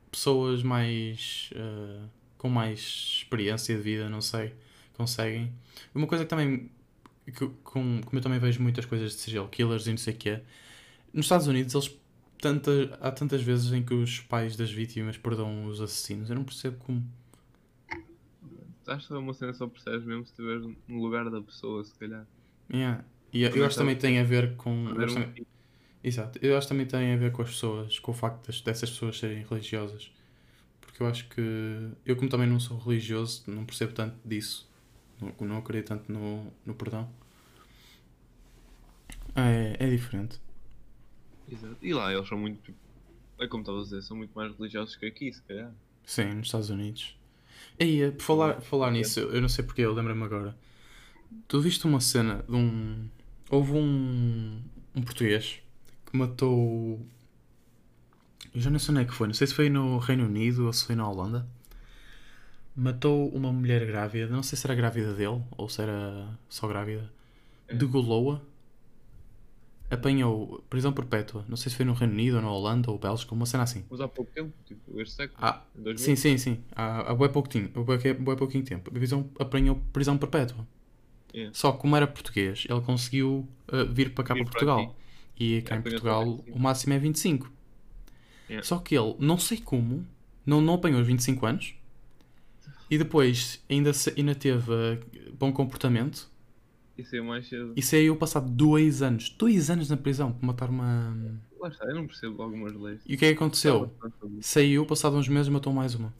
pessoas 0.09 0.63
mais 0.63 1.51
uh, 1.53 2.09
com 2.39 2.49
mais 2.49 2.79
experiência 3.19 3.75
de 3.75 3.83
vida, 3.83 4.09
não 4.09 4.19
sei, 4.19 4.55
conseguem. 4.93 5.53
Uma 5.93 6.07
coisa 6.07 6.23
que 6.23 6.29
também 6.31 6.71
que, 7.31 7.47
com, 7.63 8.01
como 8.03 8.17
eu 8.17 8.21
também 8.21 8.39
vejo 8.39 8.61
muitas 8.61 8.85
coisas 8.85 9.11
de 9.11 9.17
serial 9.19 9.47
killers 9.47 9.87
e 9.87 9.91
não 9.91 9.97
sei 9.97 10.13
o 10.13 10.17
que 10.17 10.29
é, 10.29 10.43
nos 11.13 11.25
Estados 11.25 11.47
Unidos 11.47 11.73
eles 11.73 11.95
tanta, 12.43 12.97
há 12.99 13.09
tantas 13.09 13.41
vezes 13.41 13.71
em 13.71 13.81
que 13.81 13.93
os 13.93 14.19
pais 14.19 14.57
das 14.57 14.69
vítimas 14.69 15.17
perdoam 15.17 15.65
os 15.65 15.79
assassinos, 15.79 16.29
eu 16.29 16.35
não 16.35 16.43
percebo 16.43 16.77
como. 16.77 17.03
Acho 18.85 19.07
que 19.07 19.13
é 19.13 19.17
uma 19.17 19.33
cena 19.33 19.53
só 19.53 19.65
percebes 19.65 20.03
mesmo 20.03 20.25
se 20.25 20.31
estiveres 20.31 20.63
no 20.87 21.01
lugar 21.01 21.29
da 21.29 21.41
pessoa, 21.41 21.85
se 21.85 21.95
calhar. 21.95 22.27
Yeah. 22.69 23.05
E 23.31 23.43
eu 23.43 23.65
acho 23.65 23.69
que 23.69 23.75
também 23.75 23.95
tem 23.95 24.19
a 24.19 24.23
ver 24.23 24.57
com. 24.57 24.89
Eu 24.89 25.07
também... 25.07 25.45
Exato, 26.03 26.37
eu 26.41 26.57
acho 26.57 26.67
que 26.67 26.73
também 26.73 26.85
tem 26.85 27.13
a 27.13 27.17
ver 27.17 27.31
com 27.31 27.41
as 27.41 27.49
pessoas, 27.49 27.97
com 27.97 28.11
o 28.11 28.13
facto 28.13 28.45
dessas 28.63 28.89
pessoas 28.89 29.17
serem 29.17 29.45
religiosas. 29.49 30.11
Porque 30.81 31.01
eu 31.01 31.07
acho 31.07 31.29
que. 31.29 31.91
Eu, 32.05 32.17
como 32.17 32.29
também 32.29 32.47
não 32.47 32.59
sou 32.59 32.77
religioso, 32.77 33.43
não 33.47 33.65
percebo 33.65 33.93
tanto 33.93 34.17
disso. 34.27 34.69
Não, 35.21 35.47
não 35.47 35.57
acredito 35.57 35.87
tanto 35.87 36.11
no, 36.11 36.51
no 36.65 36.73
perdão. 36.73 37.09
É, 39.35 39.75
é 39.79 39.89
diferente. 39.89 40.39
Exato. 41.51 41.77
E 41.81 41.93
lá 41.93 42.13
eles 42.13 42.27
são 42.27 42.37
muito. 42.37 42.73
É 43.39 43.47
como 43.47 43.61
estava 43.61 43.79
a 43.79 43.83
dizer, 43.83 44.01
são 44.01 44.17
muito 44.17 44.31
mais 44.35 44.55
religiosos 44.55 44.95
que 44.95 45.05
aqui, 45.05 45.31
se 45.31 45.41
calhar. 45.43 45.71
Sim, 46.05 46.35
nos 46.35 46.47
Estados 46.47 46.69
Unidos. 46.69 47.17
E 47.79 48.01
eh, 48.01 48.11
por 48.11 48.23
falar, 48.23 48.53
por 48.55 48.63
falar 48.63 48.91
nisso, 48.91 49.19
eu 49.19 49.41
não 49.41 49.49
sei 49.49 49.63
porque, 49.63 49.81
eu 49.81 49.93
lembro-me 49.93 50.23
agora. 50.23 50.55
Tu 51.47 51.59
viste 51.61 51.85
uma 51.85 51.99
cena 51.99 52.43
de 52.47 52.55
um. 52.55 53.09
Houve 53.49 53.73
um. 53.73 54.61
um 54.95 55.01
português 55.01 55.61
que 56.05 56.17
matou. 56.17 57.05
Eu 58.53 58.61
já 58.61 58.69
não 58.69 58.77
sei 58.77 58.93
onde 58.93 59.03
é 59.03 59.05
que 59.05 59.13
foi, 59.13 59.27
não 59.27 59.33
sei 59.33 59.47
se 59.47 59.53
foi 59.53 59.67
no 59.69 59.97
Reino 59.97 60.25
Unido 60.25 60.67
ou 60.67 60.73
se 60.73 60.85
foi 60.85 60.95
na 60.95 61.09
Holanda 61.09 61.47
matou 62.75 63.29
uma 63.29 63.51
mulher 63.51 63.85
grávida, 63.85 64.27
não 64.27 64.43
sei 64.43 64.57
se 64.57 64.65
era 64.65 64.75
grávida 64.75 65.13
dele 65.13 65.41
ou 65.51 65.69
se 65.69 65.81
era 65.81 66.27
só 66.49 66.67
grávida, 66.67 67.11
é. 67.67 67.75
degolou-a, 67.75 68.41
apanhou 69.89 70.63
prisão 70.69 70.91
perpétua, 70.91 71.45
não 71.47 71.55
sei 71.55 71.69
se 71.69 71.75
foi 71.75 71.85
no 71.85 71.93
Reino 71.93 72.13
Unido 72.13 72.37
ou 72.37 72.41
na 72.41 72.51
Holanda 72.51 72.89
ou 72.89 72.97
Bélgica, 72.97 73.33
uma 73.33 73.45
cena 73.45 73.63
assim. 73.63 73.85
Mas 73.89 74.01
há 74.01 74.07
pouco 74.07 74.31
tempo, 74.31 74.51
tipo, 74.65 74.99
este 74.99 75.15
século? 75.15 75.39
Ah, 75.41 75.63
sim, 75.95 76.15
sim, 76.15 76.37
sim, 76.37 76.63
há, 76.75 77.11
há 77.11 77.15
bem 77.15 77.29
pouquinho, 77.29 77.69
bem 77.69 78.35
pouquinho 78.35 78.63
tempo. 78.63 78.89
A 78.89 78.93
prisão, 78.93 79.29
apanhou 79.39 79.81
prisão 79.91 80.17
perpétua. 80.17 80.67
Yeah. 81.33 81.51
É. 81.51 81.53
Só 81.53 81.71
que 81.71 81.79
como 81.79 81.95
era 81.95 82.07
português, 82.07 82.65
ele 82.69 82.81
conseguiu 82.81 83.47
uh, 83.71 83.85
vir 83.91 84.13
para 84.13 84.23
cá 84.23 84.33
vir 84.33 84.43
para 84.43 84.51
Portugal. 84.51 84.95
e 85.39 85.61
cá 85.63 85.75
é, 85.75 85.79
em 85.79 85.81
Portugal 85.81 86.43
o 86.47 86.59
máximo 86.59 86.93
é 86.93 86.99
25. 86.99 87.51
Yeah. 88.49 88.65
Só 88.65 88.79
que 88.79 88.95
ele, 88.95 89.15
não 89.19 89.37
sei 89.37 89.57
como, 89.57 90.05
não, 90.45 90.61
não 90.61 90.75
apanhou 90.75 91.01
os 91.01 91.07
25 91.07 91.45
anos, 91.45 91.75
e 92.93 92.97
depois 92.99 93.59
ainda, 93.67 93.91
ainda 94.15 94.35
teve 94.35 94.71
uh, 94.71 95.33
bom 95.33 95.51
comportamento. 95.51 96.29
E 96.95 97.03
saiu 97.03 97.23
mais 97.23 97.47
cedo. 97.47 97.73
E 97.75 97.81
saiu 97.81 98.15
passado 98.15 98.47
dois 98.47 99.01
anos. 99.01 99.29
Dois 99.29 99.71
anos 99.71 99.89
na 99.89 99.97
prisão 99.97 100.31
por 100.31 100.45
matar 100.45 100.69
uma. 100.69 101.17
Lá 101.59 101.69
está, 101.69 101.85
eu 101.85 101.95
não 101.95 102.05
percebo 102.05 102.43
algumas 102.43 102.71
leis. 102.75 103.01
E 103.07 103.15
o 103.15 103.17
que 103.17 103.25
é 103.25 103.29
que 103.29 103.33
aconteceu? 103.33 103.91
Saiu, 104.41 104.85
passado 104.85 105.15
uns 105.15 105.27
meses, 105.27 105.49
matou 105.49 105.73
mais 105.73 105.95
uma. 105.95 106.13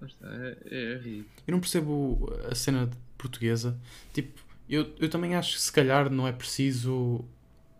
Lá 0.00 0.06
está, 0.06 0.26
é, 0.26 0.56
é, 0.64 0.92
é 0.94 1.18
Eu 1.46 1.52
não 1.52 1.60
percebo 1.60 2.26
a 2.50 2.54
cena 2.54 2.88
portuguesa. 3.18 3.78
Tipo, 4.14 4.40
eu, 4.70 4.94
eu 4.98 5.10
também 5.10 5.34
acho 5.34 5.56
que 5.56 5.60
se 5.60 5.72
calhar 5.72 6.08
não 6.08 6.26
é 6.26 6.32
preciso. 6.32 7.22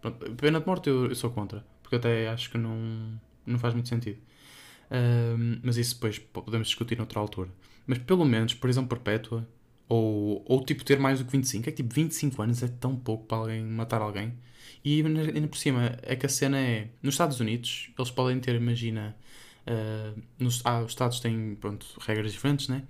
Pronto, 0.02 0.34
pena 0.34 0.60
de 0.60 0.66
morte 0.66 0.90
eu, 0.90 1.06
eu 1.06 1.14
sou 1.14 1.30
contra. 1.30 1.64
Porque 1.82 1.96
até 1.96 2.28
acho 2.28 2.50
que 2.50 2.58
não, 2.58 3.18
não 3.46 3.58
faz 3.58 3.72
muito 3.72 3.88
sentido. 3.88 4.18
Um, 4.90 5.60
mas 5.62 5.78
isso 5.78 5.94
depois 5.94 6.18
podemos 6.18 6.68
discutir 6.68 6.98
noutra 6.98 7.18
altura 7.18 7.48
mas 7.86 7.98
pelo 7.98 8.24
menos 8.24 8.54
prisão 8.54 8.86
perpétua 8.86 9.46
ou, 9.88 10.42
ou 10.46 10.64
tipo 10.64 10.84
ter 10.84 10.98
mais 10.98 11.18
do 11.18 11.24
que 11.24 11.32
25. 11.32 11.68
É 11.68 11.72
que 11.72 11.82
tipo 11.82 11.94
25 11.94 12.42
anos 12.42 12.62
é 12.62 12.68
tão 12.68 12.96
pouco 12.96 13.24
para 13.26 13.38
alguém 13.38 13.64
matar 13.64 14.02
alguém. 14.02 14.34
E 14.84 15.02
ainda 15.02 15.48
por 15.48 15.58
cima 15.58 15.98
é 16.02 16.16
que 16.16 16.26
a 16.26 16.28
cena 16.28 16.58
é. 16.58 16.88
Nos 17.02 17.14
Estados 17.14 17.40
Unidos, 17.40 17.90
eles 17.98 18.10
podem 18.10 18.38
ter, 18.40 18.54
imagina. 18.54 19.16
Uh, 19.66 20.22
nos, 20.38 20.62
ah, 20.64 20.80
os 20.80 20.92
Estados 20.92 21.18
têm 21.18 21.56
pronto, 21.56 21.86
regras 22.00 22.32
diferentes, 22.32 22.68
né? 22.68 22.84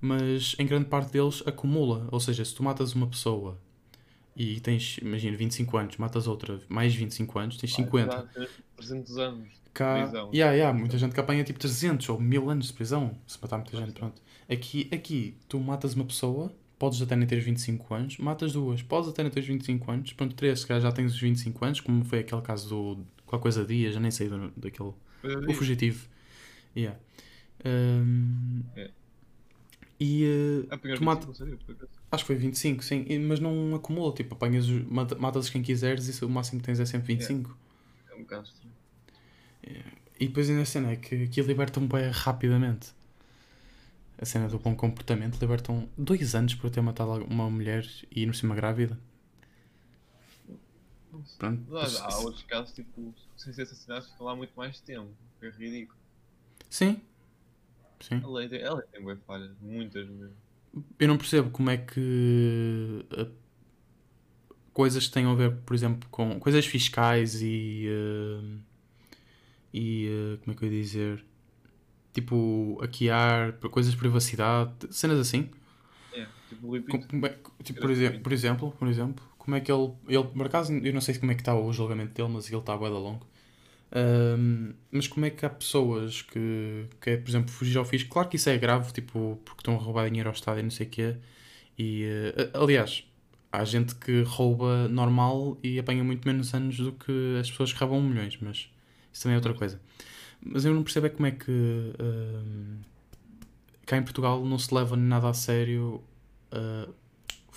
Mas 0.00 0.54
em 0.58 0.66
grande 0.66 0.86
parte 0.86 1.12
deles 1.12 1.42
acumula. 1.46 2.08
Ou 2.10 2.20
seja, 2.20 2.44
se 2.44 2.54
tu 2.54 2.62
matas 2.62 2.94
uma 2.94 3.06
pessoa 3.06 3.58
e 4.36 4.60
tens, 4.60 4.98
imagina, 4.98 5.36
25 5.36 5.76
anos, 5.76 5.96
matas 5.96 6.26
outra 6.26 6.60
mais 6.68 6.94
25 6.94 7.38
anos, 7.38 7.56
tens 7.56 7.74
50. 7.74 8.28
300 8.76 9.18
anos 9.18 9.62
cá. 9.72 10.02
Prisão. 10.02 10.30
Yeah, 10.32 10.54
yeah, 10.54 10.78
muita 10.78 10.98
gente 10.98 11.14
que 11.14 11.20
apanha 11.20 11.44
tipo 11.44 11.58
300 11.58 12.08
ou 12.08 12.20
1000 12.20 12.50
anos 12.50 12.66
de 12.68 12.72
prisão 12.72 13.16
se 13.26 13.38
matar 13.40 13.58
muita 13.58 13.76
gente. 13.76 13.92
Pronto. 13.92 14.20
Aqui, 14.50 14.88
aqui, 14.92 15.36
tu 15.48 15.58
matas 15.58 15.94
uma 15.94 16.04
pessoa, 16.04 16.52
podes 16.78 17.00
até 17.00 17.16
nem 17.16 17.26
ter 17.26 17.40
25 17.40 17.94
anos, 17.94 18.18
matas 18.18 18.52
duas, 18.52 18.82
podes 18.82 19.08
até 19.08 19.22
nem 19.22 19.32
ter 19.32 19.40
25 19.40 19.90
anos, 19.90 20.12
pronto, 20.12 20.34
três, 20.34 20.60
se 20.60 20.66
calhar 20.66 20.82
já 20.82 20.92
tens 20.92 21.12
os 21.12 21.20
25 21.20 21.64
anos, 21.64 21.80
como 21.80 22.04
foi 22.04 22.20
aquele 22.20 22.42
caso 22.42 22.68
do. 22.68 23.06
qualquer 23.24 23.42
coisa 23.42 23.64
dia, 23.64 23.92
já 23.92 24.00
nem 24.00 24.10
sei 24.10 24.28
do, 24.28 24.52
daquele. 24.56 24.92
O 25.48 25.54
fugitivo. 25.54 26.08
Yeah. 26.76 26.98
Um, 27.64 28.62
é. 28.74 28.90
E 30.04 30.24
uh, 30.68 30.96
tu 30.96 31.04
mata... 31.04 31.28
Acho 32.10 32.24
que 32.24 32.26
foi 32.26 32.34
25, 32.34 32.82
sim, 32.82 33.06
mas 33.20 33.38
não 33.38 33.76
acumula, 33.76 34.12
tipo, 34.12 34.34
apanhas, 34.34 34.66
matas 34.88 35.48
quem 35.48 35.62
quiseres 35.62 36.08
e 36.08 36.24
o 36.24 36.28
máximo 36.28 36.60
que 36.60 36.66
tens 36.66 36.80
é 36.80 36.84
sempre 36.84 37.14
25. 37.14 37.56
É, 38.08 38.12
é 38.12 38.16
um 38.16 38.22
bocado 38.22 38.48
estranho. 38.48 38.74
E 40.18 40.26
depois 40.26 40.50
ainda 40.50 40.62
a 40.62 40.66
cena 40.66 40.90
é 40.90 40.96
que 40.96 41.22
aqui 41.22 41.40
libertam 41.40 41.86
bem 41.86 42.10
rapidamente. 42.10 42.92
A 44.18 44.24
cena 44.24 44.48
do 44.48 44.58
bom 44.58 44.74
comportamento 44.74 45.40
libertam 45.40 45.88
dois 45.96 46.34
anos 46.34 46.56
por 46.56 46.68
ter 46.68 46.80
matado 46.80 47.24
uma 47.24 47.48
mulher 47.48 47.88
e 48.10 48.22
ir 48.22 48.26
por 48.26 48.34
cima 48.34 48.56
grávida. 48.56 48.98
Pronto. 51.38 51.76
Há, 51.76 52.06
há 52.06 52.18
outros 52.18 52.42
casos, 52.42 52.74
tipo, 52.74 53.14
sem 53.36 53.52
ser 53.52 53.62
assassinados, 53.62 54.08
ficam 54.10 54.26
lá 54.26 54.34
muito 54.34 54.52
mais 54.56 54.80
tempo. 54.80 55.10
É 55.40 55.48
ridículo. 55.48 55.96
Sim. 56.68 57.00
Sim. 58.02 58.20
A 58.22 58.28
lei 58.28 58.48
tem, 58.48 58.60
ela 58.60 58.82
tem 58.82 59.04
bem 59.04 59.16
falhas, 59.26 59.50
muitas 59.60 60.08
mesmo. 60.08 60.34
Eu 60.98 61.08
não 61.08 61.16
percebo 61.16 61.50
como 61.50 61.70
é 61.70 61.76
que 61.76 63.04
uh, 63.12 63.30
coisas 64.72 65.06
que 65.06 65.12
tenham 65.12 65.32
a 65.32 65.34
ver, 65.34 65.54
por 65.58 65.74
exemplo, 65.74 66.08
com 66.10 66.38
coisas 66.40 66.66
fiscais 66.66 67.40
e. 67.40 67.86
Uh, 67.88 68.58
e. 69.72 70.08
Uh, 70.08 70.38
como 70.38 70.52
é 70.52 70.58
que 70.58 70.64
eu 70.64 70.72
ia 70.72 70.82
dizer? 70.82 71.24
Tipo, 72.12 72.78
hackear, 72.80 73.54
coisas 73.70 73.92
de 73.92 73.98
privacidade, 73.98 74.72
cenas 74.90 75.18
assim. 75.18 75.50
É, 76.12 76.26
tipo, 76.48 76.68
como, 77.08 77.26
é, 77.26 77.38
tipo 77.62 77.80
por, 77.80 77.90
exemplo, 77.90 78.20
por 78.20 78.32
exemplo, 78.32 78.72
por 78.78 78.88
exemplo, 78.88 79.24
como 79.38 79.56
é 79.56 79.60
que 79.60 79.72
ele. 79.72 79.92
Ele, 80.08 80.24
por 80.24 80.46
acaso, 80.46 80.72
eu 80.72 80.92
não 80.92 81.00
sei 81.00 81.14
como 81.18 81.32
é 81.32 81.34
que 81.34 81.40
está 81.40 81.54
o 81.54 81.72
julgamento 81.72 82.12
dele, 82.12 82.28
mas 82.28 82.48
ele 82.50 82.58
está 82.58 82.72
a 82.72 82.76
longo. 82.76 83.26
Um, 83.94 84.72
mas 84.90 85.06
como 85.06 85.26
é 85.26 85.30
que 85.30 85.44
há 85.44 85.50
pessoas 85.50 86.22
que, 86.22 86.86
que 87.00 87.10
é, 87.10 87.16
por 87.16 87.28
exemplo, 87.28 87.50
fugir 87.50 87.76
ao 87.76 87.84
fisco? 87.84 88.10
Claro 88.10 88.28
que 88.28 88.36
isso 88.36 88.48
é 88.48 88.56
grave, 88.56 88.92
tipo, 88.92 89.38
porque 89.44 89.60
estão 89.60 89.74
a 89.74 89.78
roubar 89.78 90.08
dinheiro 90.08 90.28
ao 90.28 90.34
Estado 90.34 90.60
e 90.60 90.62
não 90.62 90.70
sei 90.70 90.86
o 90.86 90.90
quê. 90.90 91.16
E, 91.78 92.06
uh, 92.54 92.62
aliás, 92.62 93.04
há 93.50 93.64
gente 93.64 93.94
que 93.96 94.22
rouba 94.22 94.88
normal 94.88 95.58
e 95.62 95.78
apanha 95.78 96.02
muito 96.02 96.26
menos 96.26 96.54
anos 96.54 96.78
do 96.78 96.92
que 96.92 97.36
as 97.38 97.50
pessoas 97.50 97.72
que 97.72 97.78
roubam 97.78 98.02
milhões, 98.02 98.38
mas 98.40 98.70
isso 99.12 99.22
também 99.22 99.34
é 99.34 99.36
outra 99.36 99.54
coisa. 99.54 99.80
Mas 100.44 100.64
eu 100.64 100.74
não 100.74 100.82
percebo 100.82 101.06
é 101.06 101.10
como 101.10 101.26
é 101.26 101.30
que 101.30 101.50
uh, 101.50 102.78
cá 103.86 103.96
em 103.96 104.02
Portugal 104.02 104.44
não 104.44 104.58
se 104.58 104.74
leva 104.74 104.96
nada 104.96 105.28
a 105.28 105.34
sério. 105.34 106.02
Uh, 106.50 106.92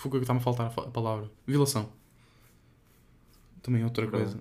o 0.04 0.10
que 0.10 0.18
está-me 0.18 0.38
a 0.38 0.42
faltar 0.42 0.66
a 0.66 0.90
palavra. 0.90 1.30
Violação. 1.46 1.90
Também 3.62 3.80
é 3.80 3.84
outra 3.84 4.06
coisa. 4.06 4.38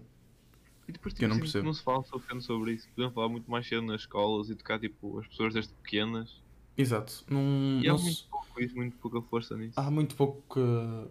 E 0.87 0.91
depois 0.91 1.13
tipo, 1.13 1.25
eu 1.25 1.29
não, 1.29 1.39
percebo. 1.39 1.65
não 1.65 1.73
se 1.73 1.83
fala 1.83 2.03
sobre, 2.03 2.41
sobre 2.41 2.73
isso. 2.73 2.87
Podiam 2.89 3.11
falar 3.11 3.29
muito 3.29 3.49
mais 3.49 3.67
cedo 3.67 3.81
nas 3.83 4.01
escolas 4.01 4.49
e 4.49 4.55
tocar 4.55 4.79
tipo, 4.79 5.19
as 5.19 5.27
pessoas 5.27 5.53
desde 5.53 5.73
pequenas. 5.73 6.41
Exato. 6.77 7.23
Num, 7.29 7.79
e 7.81 7.87
há 7.87 7.93
muito 7.93 8.25
pouco 8.29 8.61
isso, 8.61 8.75
muito 8.75 8.97
pouca 8.97 9.21
força 9.21 9.57
nisso. 9.57 9.79
Há 9.79 9.89
muito 9.89 10.15
pouco. 10.15 10.59
Uh, 10.59 11.09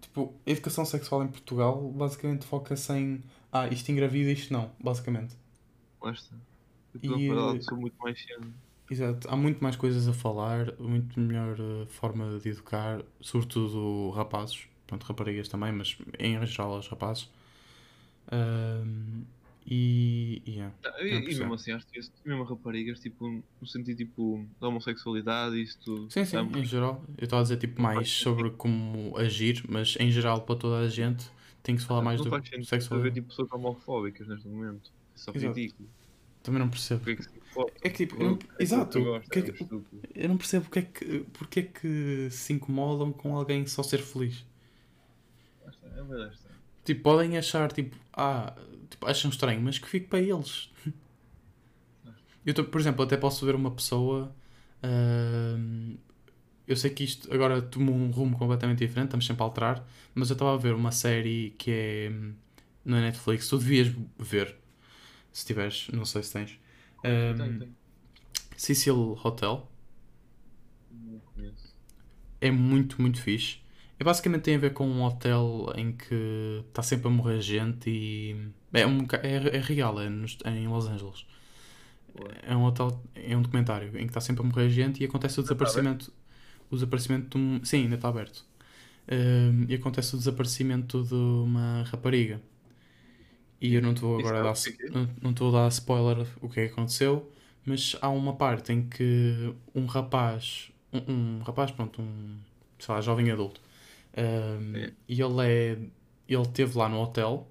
tipo, 0.00 0.34
a 0.46 0.50
educação 0.50 0.84
sexual 0.84 1.24
em 1.24 1.28
Portugal 1.28 1.90
basicamente 1.90 2.46
foca-se 2.46 2.92
em. 2.92 3.22
Ah, 3.52 3.68
isto 3.68 3.90
engravida, 3.90 4.30
isto 4.30 4.52
não, 4.52 4.70
basicamente. 4.82 5.34
Basta. 6.00 6.34
Tipo, 6.92 7.18
e, 7.18 7.62
sou 7.62 7.76
muito 7.76 7.96
mais 7.98 8.22
cedo. 8.22 8.52
Exato, 8.88 9.28
há 9.28 9.36
muito 9.36 9.62
mais 9.62 9.74
coisas 9.74 10.06
a 10.06 10.12
falar, 10.12 10.72
muito 10.78 11.18
melhor 11.18 11.58
uh, 11.58 11.86
forma 11.88 12.38
de 12.38 12.50
educar, 12.50 13.02
sobretudo 13.20 14.10
rapazes, 14.10 14.68
pronto, 14.86 15.02
raparigas 15.02 15.48
também, 15.48 15.72
mas 15.72 15.98
em 16.20 16.46
geral 16.46 16.78
os 16.78 16.86
rapazes. 16.86 17.28
Um, 18.32 19.24
e, 19.68 20.42
yeah, 20.46 20.72
ah, 20.84 21.02
e, 21.02 21.08
e 21.08 21.20
mesmo 21.24 21.52
assim, 21.52 21.72
acho 21.72 21.84
que 21.88 22.00
mesmo 22.24 22.44
raparigas, 22.44 23.00
tipo, 23.00 23.42
no 23.60 23.66
sentido 23.66 23.96
tipo, 23.96 24.46
da 24.60 24.68
homossexualidade, 24.68 25.60
isso 25.60 25.76
tudo. 25.84 26.08
Sim, 26.08 26.24
sim, 26.24 26.36
em 26.36 26.64
geral. 26.64 27.02
Eu 27.18 27.24
estava 27.24 27.40
a 27.40 27.42
dizer 27.42 27.56
tipo, 27.56 27.82
mais 27.82 28.08
sobre 28.08 28.50
como 28.50 29.16
agir, 29.16 29.64
mas 29.68 29.96
em 29.98 30.08
geral, 30.10 30.42
para 30.42 30.54
toda 30.54 30.78
a 30.78 30.88
gente, 30.88 31.28
tem 31.64 31.74
que 31.74 31.80
se 31.80 31.86
falar 31.88 32.02
mais 32.02 32.20
não 32.20 32.24
do 32.26 32.30
faz 32.30 32.48
sexualidade. 32.48 32.94
haver 32.94 33.12
tipo, 33.12 33.28
pessoas 33.28 33.52
homofóbicas 33.52 34.28
neste 34.28 34.46
momento. 34.46 34.92
É 35.14 35.18
só 35.18 35.32
Exato. 35.34 35.52
ridículo. 35.52 35.88
Também 36.44 36.60
não 36.60 36.68
percebo. 36.68 37.02
Porque 37.02 37.22
é 37.22 37.24
que 37.24 37.88
é 37.88 37.90
que 37.90 38.06
tipo, 38.06 38.22
eu 38.22 38.30
não, 38.30 38.38
é 38.56 38.62
exato. 38.62 39.00
Que 39.28 39.38
é 39.40 39.42
que, 39.42 39.66
eu 40.14 40.28
não 40.28 40.36
percebo 40.36 40.66
porque 40.66 40.78
é, 40.78 40.82
que, 40.82 41.26
porque 41.32 41.60
é 41.60 41.62
que 41.64 42.28
se 42.30 42.52
incomodam 42.52 43.12
com 43.12 43.34
alguém 43.36 43.66
só 43.66 43.82
ser 43.82 43.98
feliz. 43.98 44.46
É 45.82 46.02
verdade. 46.04 46.45
Tipo, 46.86 47.02
podem 47.02 47.36
achar, 47.36 47.70
tipo, 47.72 47.96
ah, 48.12 48.54
tipo, 48.88 49.04
acham 49.06 49.28
estranho, 49.28 49.60
mas 49.60 49.76
que 49.78 49.88
fique 49.88 50.06
para 50.06 50.20
eles. 50.20 50.70
Eu, 52.46 52.54
tô, 52.54 52.62
por 52.62 52.80
exemplo, 52.80 53.04
até 53.04 53.16
posso 53.16 53.44
ver 53.44 53.56
uma 53.56 53.72
pessoa. 53.72 54.32
Uh, 54.84 55.98
eu 56.64 56.76
sei 56.76 56.90
que 56.90 57.02
isto 57.02 57.32
agora 57.34 57.60
tomou 57.60 57.92
um 57.92 58.10
rumo 58.12 58.38
completamente 58.38 58.78
diferente, 58.78 59.06
estamos 59.06 59.26
sempre 59.26 59.42
a 59.42 59.46
alterar, 59.46 59.84
mas 60.14 60.30
eu 60.30 60.34
estava 60.34 60.54
a 60.54 60.56
ver 60.56 60.72
uma 60.74 60.92
série 60.92 61.54
que 61.58 61.70
é 61.72 62.10
hum, 62.12 62.34
na 62.84 63.00
Netflix, 63.00 63.48
tu 63.48 63.58
devias 63.58 63.92
ver, 64.16 64.56
se 65.32 65.44
tiveres, 65.44 65.88
não 65.92 66.04
sei 66.04 66.22
se 66.22 66.32
tens, 66.32 66.58
um, 67.04 67.66
Cecil 68.56 69.18
Hotel. 69.24 69.68
Não 70.90 71.18
conheço. 71.18 71.74
É 72.40 72.50
muito, 72.50 73.00
muito 73.02 73.20
fixe. 73.20 73.58
É 73.98 74.04
basicamente 74.04 74.42
tem 74.42 74.56
a 74.56 74.58
ver 74.58 74.72
com 74.74 74.86
um 74.86 75.02
hotel 75.02 75.72
em 75.74 75.92
que 75.92 76.62
está 76.68 76.82
sempre 76.82 77.08
a 77.08 77.10
morrer 77.10 77.40
gente 77.40 77.88
e. 77.88 78.50
É, 78.72 78.86
um, 78.86 79.06
é, 79.22 79.56
é 79.56 79.60
real, 79.60 80.00
é, 80.00 80.08
nos, 80.08 80.36
é 80.44 80.50
em 80.50 80.68
Los 80.68 80.86
Angeles. 80.86 81.24
É 82.42 82.56
um 82.56 82.64
hotel, 82.64 83.02
é 83.14 83.36
um 83.36 83.42
documentário 83.42 83.88
em 83.96 84.04
que 84.04 84.10
está 84.10 84.20
sempre 84.20 84.42
a 84.42 84.46
morrer 84.46 84.70
gente 84.70 85.02
e 85.02 85.06
acontece 85.06 85.40
o 85.40 85.42
desaparecimento. 85.42 86.12
O 86.70 86.74
desaparecimento 86.74 87.38
de 87.38 87.44
um. 87.44 87.64
Sim, 87.64 87.84
ainda 87.84 87.96
está 87.96 88.08
aberto. 88.08 88.44
Um, 89.10 89.66
e 89.68 89.74
acontece 89.74 90.14
o 90.14 90.18
desaparecimento 90.18 91.02
de 91.04 91.14
uma 91.14 91.84
rapariga. 91.84 92.40
E 93.60 93.74
eu 93.74 93.82
não 93.82 93.92
estou 93.92 94.18
agora 94.18 94.40
a 94.40 94.42
dar, 94.42 94.54
não, 94.92 95.08
não 95.22 95.30
estou 95.30 95.48
a 95.48 95.62
dar 95.62 95.68
spoiler 95.68 96.26
o 96.42 96.48
que 96.48 96.60
é 96.60 96.66
que 96.66 96.72
aconteceu, 96.72 97.30
mas 97.64 97.96
há 98.02 98.08
uma 98.10 98.34
parte 98.34 98.72
em 98.72 98.86
que 98.86 99.54
um 99.74 99.86
rapaz, 99.86 100.70
um, 100.92 101.38
um 101.38 101.42
rapaz, 101.42 101.70
pronto, 101.70 102.02
um, 102.02 102.36
sei 102.78 102.94
lá, 102.94 103.00
jovem 103.00 103.30
adulto, 103.30 103.60
um, 104.16 104.92
e 105.08 105.20
ele 105.20 105.40
é, 105.42 105.78
ele 106.28 106.42
esteve 106.42 106.78
lá 106.78 106.88
no 106.88 107.00
hotel 107.00 107.48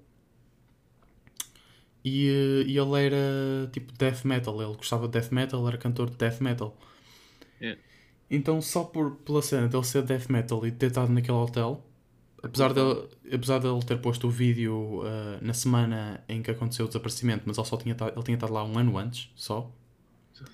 e, 2.04 2.64
e 2.66 2.78
ele 2.78 3.04
era 3.04 3.70
tipo 3.72 3.92
death 3.92 4.24
metal, 4.24 4.60
ele 4.62 4.76
gostava 4.76 5.06
de 5.06 5.12
death 5.12 5.32
metal, 5.32 5.66
era 5.66 5.78
cantor 5.78 6.10
de 6.10 6.16
death 6.16 6.40
metal. 6.40 6.76
É. 7.60 7.76
Então 8.30 8.60
só 8.60 8.84
por, 8.84 9.16
pela 9.16 9.42
cena 9.42 9.68
dele 9.68 9.84
ser 9.84 10.02
death 10.02 10.28
metal 10.28 10.66
e 10.66 10.72
ter 10.72 10.86
estado 10.86 11.12
naquele 11.12 11.36
hotel, 11.36 11.84
apesar 12.42 12.72
dele, 12.72 13.08
apesar 13.32 13.58
dele 13.58 13.80
ter 13.84 13.98
posto 13.98 14.26
o 14.26 14.30
vídeo 14.30 15.02
uh, 15.02 15.38
na 15.40 15.54
semana 15.54 16.22
em 16.28 16.42
que 16.42 16.50
aconteceu 16.50 16.86
o 16.86 16.88
desaparecimento, 16.88 17.44
mas 17.46 17.58
ele 17.58 17.66
só 17.66 17.76
tinha 17.76 17.96
ele 18.00 18.22
tinha 18.24 18.36
estado 18.36 18.52
lá 18.52 18.64
um 18.64 18.78
ano 18.78 18.98
antes, 18.98 19.30
só. 19.34 19.70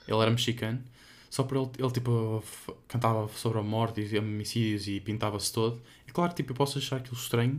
Ele 0.06 0.16
era 0.18 0.30
mexicano. 0.30 0.82
Só 1.32 1.42
por 1.44 1.56
ele, 1.56 1.70
ele 1.78 1.90
tipo, 1.90 2.44
cantava 2.86 3.26
sobre 3.28 3.58
a 3.58 3.62
morte 3.62 4.02
e 4.02 4.18
homicídios 4.18 4.86
e 4.86 5.00
pintava-se 5.00 5.50
todo. 5.50 5.80
É 6.06 6.12
claro, 6.12 6.34
tipo, 6.34 6.52
eu 6.52 6.54
posso 6.54 6.76
achar 6.76 6.98
aquilo 6.98 7.16
estranho, 7.16 7.58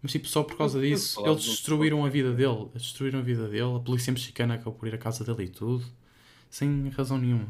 mas 0.00 0.12
tipo, 0.12 0.28
só 0.28 0.44
por 0.44 0.56
causa 0.56 0.80
disso, 0.80 1.20
eles 1.26 1.44
destruíram 1.44 2.04
a 2.04 2.08
vida 2.08 2.32
dele. 2.32 2.68
Eles 2.70 2.84
destruíram 2.84 3.18
a 3.18 3.22
vida 3.22 3.48
dele, 3.48 3.74
a 3.76 3.80
polícia 3.80 4.12
mexicana 4.12 4.54
acabou 4.54 4.74
por 4.74 4.86
ir 4.86 4.94
à 4.94 4.98
casa 4.98 5.24
dele 5.24 5.42
e 5.42 5.48
tudo, 5.48 5.84
sem 6.48 6.88
razão 6.90 7.18
nenhuma. 7.18 7.48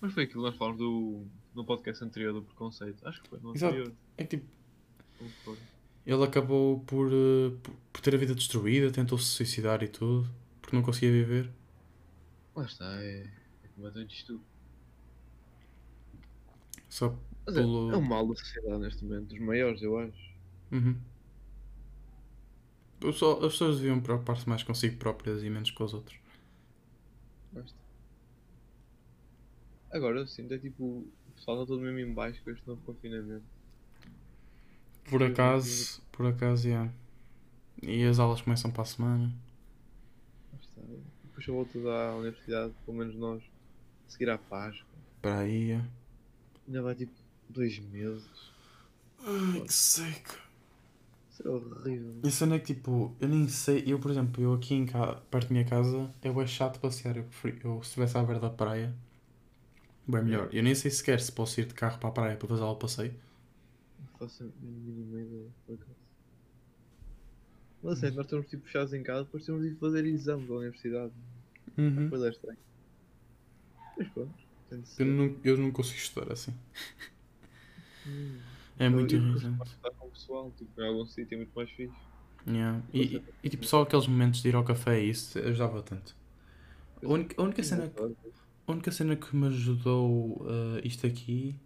Mas 0.00 0.12
foi 0.12 0.22
aquilo 0.22 0.44
que 0.44 0.50
nós 0.50 0.56
falamos 0.56 0.78
do, 0.78 1.26
no 1.52 1.64
podcast 1.64 2.04
anterior 2.04 2.32
do 2.32 2.42
preconceito. 2.42 3.04
Acho 3.08 3.20
que 3.20 3.28
foi 3.28 3.40
no 3.40 3.56
Exato. 3.56 3.74
anterior. 3.74 3.92
É 4.16 4.22
tipo. 4.22 4.46
Ele 6.06 6.22
acabou 6.22 6.78
por, 6.86 7.08
uh, 7.08 7.58
por 7.92 8.00
ter 8.02 8.14
a 8.14 8.18
vida 8.18 8.36
destruída, 8.36 8.92
tentou 8.92 9.18
se 9.18 9.26
suicidar 9.26 9.82
e 9.82 9.88
tudo, 9.88 10.30
porque 10.62 10.76
não 10.76 10.82
conseguia 10.84 11.10
viver. 11.10 11.50
Lá 12.54 12.64
está, 12.64 12.84
é, 13.02 13.26
é 13.78 13.82
completamente 13.82 14.16
estúpido. 14.16 14.44
Só 16.88 17.16
Mas 17.46 17.56
é, 17.56 17.60
pelo... 17.60 17.90
é, 17.90 17.94
é 17.94 17.96
um 17.96 18.02
mal 18.02 18.26
da 18.26 18.34
sociedade 18.34 18.80
neste 18.80 19.04
momento, 19.04 19.28
dos 19.28 19.38
maiores, 19.38 19.82
eu 19.82 19.98
acho. 19.98 20.34
Uhum. 20.72 20.96
Só, 23.12 23.34
as 23.44 23.52
pessoas 23.52 23.76
deviam 23.76 24.00
preocupar-se 24.00 24.48
mais 24.48 24.62
consigo 24.62 24.96
próprias 24.96 25.42
e 25.42 25.50
menos 25.50 25.70
com 25.70 25.84
os 25.84 25.94
outros. 25.94 26.18
Basta. 27.52 27.78
Agora 29.90 30.18
eu 30.18 30.26
sinto 30.26 30.52
é 30.52 30.58
tipo. 30.58 30.84
O 30.84 31.32
pessoal 31.40 31.62
está 31.62 31.68
todo 31.68 31.80
mesmo 31.80 32.00
em 32.00 32.12
baixo 32.12 32.42
com 32.42 32.50
este 32.50 32.66
novo 32.66 32.82
confinamento. 32.82 33.44
Por 35.08 35.22
acaso, 35.22 36.02
por 36.10 36.26
acaso, 36.26 36.68
já. 36.68 36.92
E 37.80 38.04
as 38.04 38.18
aulas 38.18 38.42
começam 38.42 38.70
para 38.72 38.82
a 38.82 38.86
semana. 38.86 39.32
Depois 41.24 41.46
eu 41.46 41.54
volto 41.54 41.88
à 41.88 42.16
universidade, 42.16 42.74
pelo 42.84 42.98
menos 42.98 43.14
nós, 43.14 43.42
seguir 44.08 44.30
à 44.30 44.38
Páscoa. 44.38 44.86
É. 45.22 45.80
Ainda 46.66 46.82
vai 46.82 46.94
tipo 46.94 47.12
dois 47.48 47.78
meses. 47.78 48.52
Ai, 49.20 49.60
que 49.60 49.72
seco. 49.72 50.36
Será 51.30 51.50
horrível. 51.50 52.14
Isso 52.24 52.46
não 52.46 52.56
é 52.56 52.58
que 52.58 52.74
tipo, 52.74 53.14
eu 53.20 53.28
nem 53.28 53.46
sei, 53.48 53.84
eu 53.86 53.98
por 53.98 54.10
exemplo, 54.10 54.42
eu 54.42 54.54
aqui 54.54 54.74
em 54.74 54.86
casa, 54.86 55.20
perto 55.30 55.48
da 55.48 55.52
minha 55.52 55.64
casa, 55.64 56.12
é 56.22 56.32
bem 56.32 56.46
chato 56.46 56.80
passear. 56.80 57.16
Eu, 57.16 57.24
prefiro, 57.24 57.58
eu 57.64 57.82
se 57.82 57.90
estivesse 57.90 58.18
à 58.18 58.22
beira 58.22 58.40
da 58.40 58.50
praia, 58.50 58.92
Bem 60.08 60.24
melhor. 60.24 60.48
Eu 60.54 60.62
nem 60.62 60.74
sei 60.74 60.90
sequer 60.90 61.20
se 61.20 61.30
posso 61.30 61.60
ir 61.60 61.66
de 61.66 61.74
carro 61.74 61.98
para 61.98 62.08
a 62.08 62.12
praia 62.12 62.36
para 62.36 62.48
fazer 62.48 62.62
o 62.62 62.74
passeio. 62.76 63.14
Não 64.00 64.18
faço 64.18 64.42
a 64.42 64.64
mínima 64.64 65.20
ideia, 65.20 65.48
por 65.66 65.74
acaso. 65.74 65.98
Mas 67.82 68.02
é, 68.02 68.10
nós 68.10 68.24
estamos 68.24 68.46
tipo 68.46 68.64
fechados 68.64 68.94
em 68.94 69.02
casa, 69.02 69.24
depois 69.24 69.44
temos 69.44 69.62
de 69.62 69.74
fazer 69.74 70.06
exames 70.06 70.48
da 70.48 70.54
universidade. 70.54 71.12
Uhum. 71.76 72.04
Depois 72.04 72.22
é 72.22 72.28
estranho. 72.30 72.58
Mas 73.98 74.08
pronto. 74.08 74.48
Eu 74.98 75.06
não, 75.06 75.36
eu 75.42 75.56
não 75.56 75.70
consigo 75.70 75.98
estudar 75.98 76.32
assim. 76.32 76.54
Hum. 78.06 78.38
É 78.78 78.88
muito 78.88 79.14
irritante. 79.14 79.70
estar 79.70 79.90
com 79.90 80.06
o 80.06 80.10
pessoal, 80.10 80.52
tipo, 80.56 80.80
em 80.80 80.86
algum 80.86 81.04
sítio 81.04 81.34
é 81.34 81.38
muito 81.38 81.52
mais 81.54 81.70
fixe. 81.70 81.94
Yeah. 82.46 82.80
E, 82.92 83.16
e, 83.16 83.24
e, 83.42 83.48
tipo, 83.48 83.66
só 83.66 83.82
aqueles 83.82 84.06
momentos 84.06 84.40
de 84.40 84.48
ir 84.48 84.54
ao 84.54 84.64
café 84.64 85.02
e 85.02 85.10
isso 85.10 85.38
ajudava 85.38 85.82
tanto. 85.82 86.16
A 87.02 87.08
única, 87.08 87.40
a 87.40 87.44
única, 87.44 87.62
cena, 87.62 87.88
que, 87.88 88.00
a 88.00 88.72
única 88.72 88.90
cena 88.92 89.16
que 89.16 89.34
me 89.34 89.48
ajudou 89.48 90.42
uh, 90.42 90.78
isto 90.84 91.06
aqui, 91.06 91.56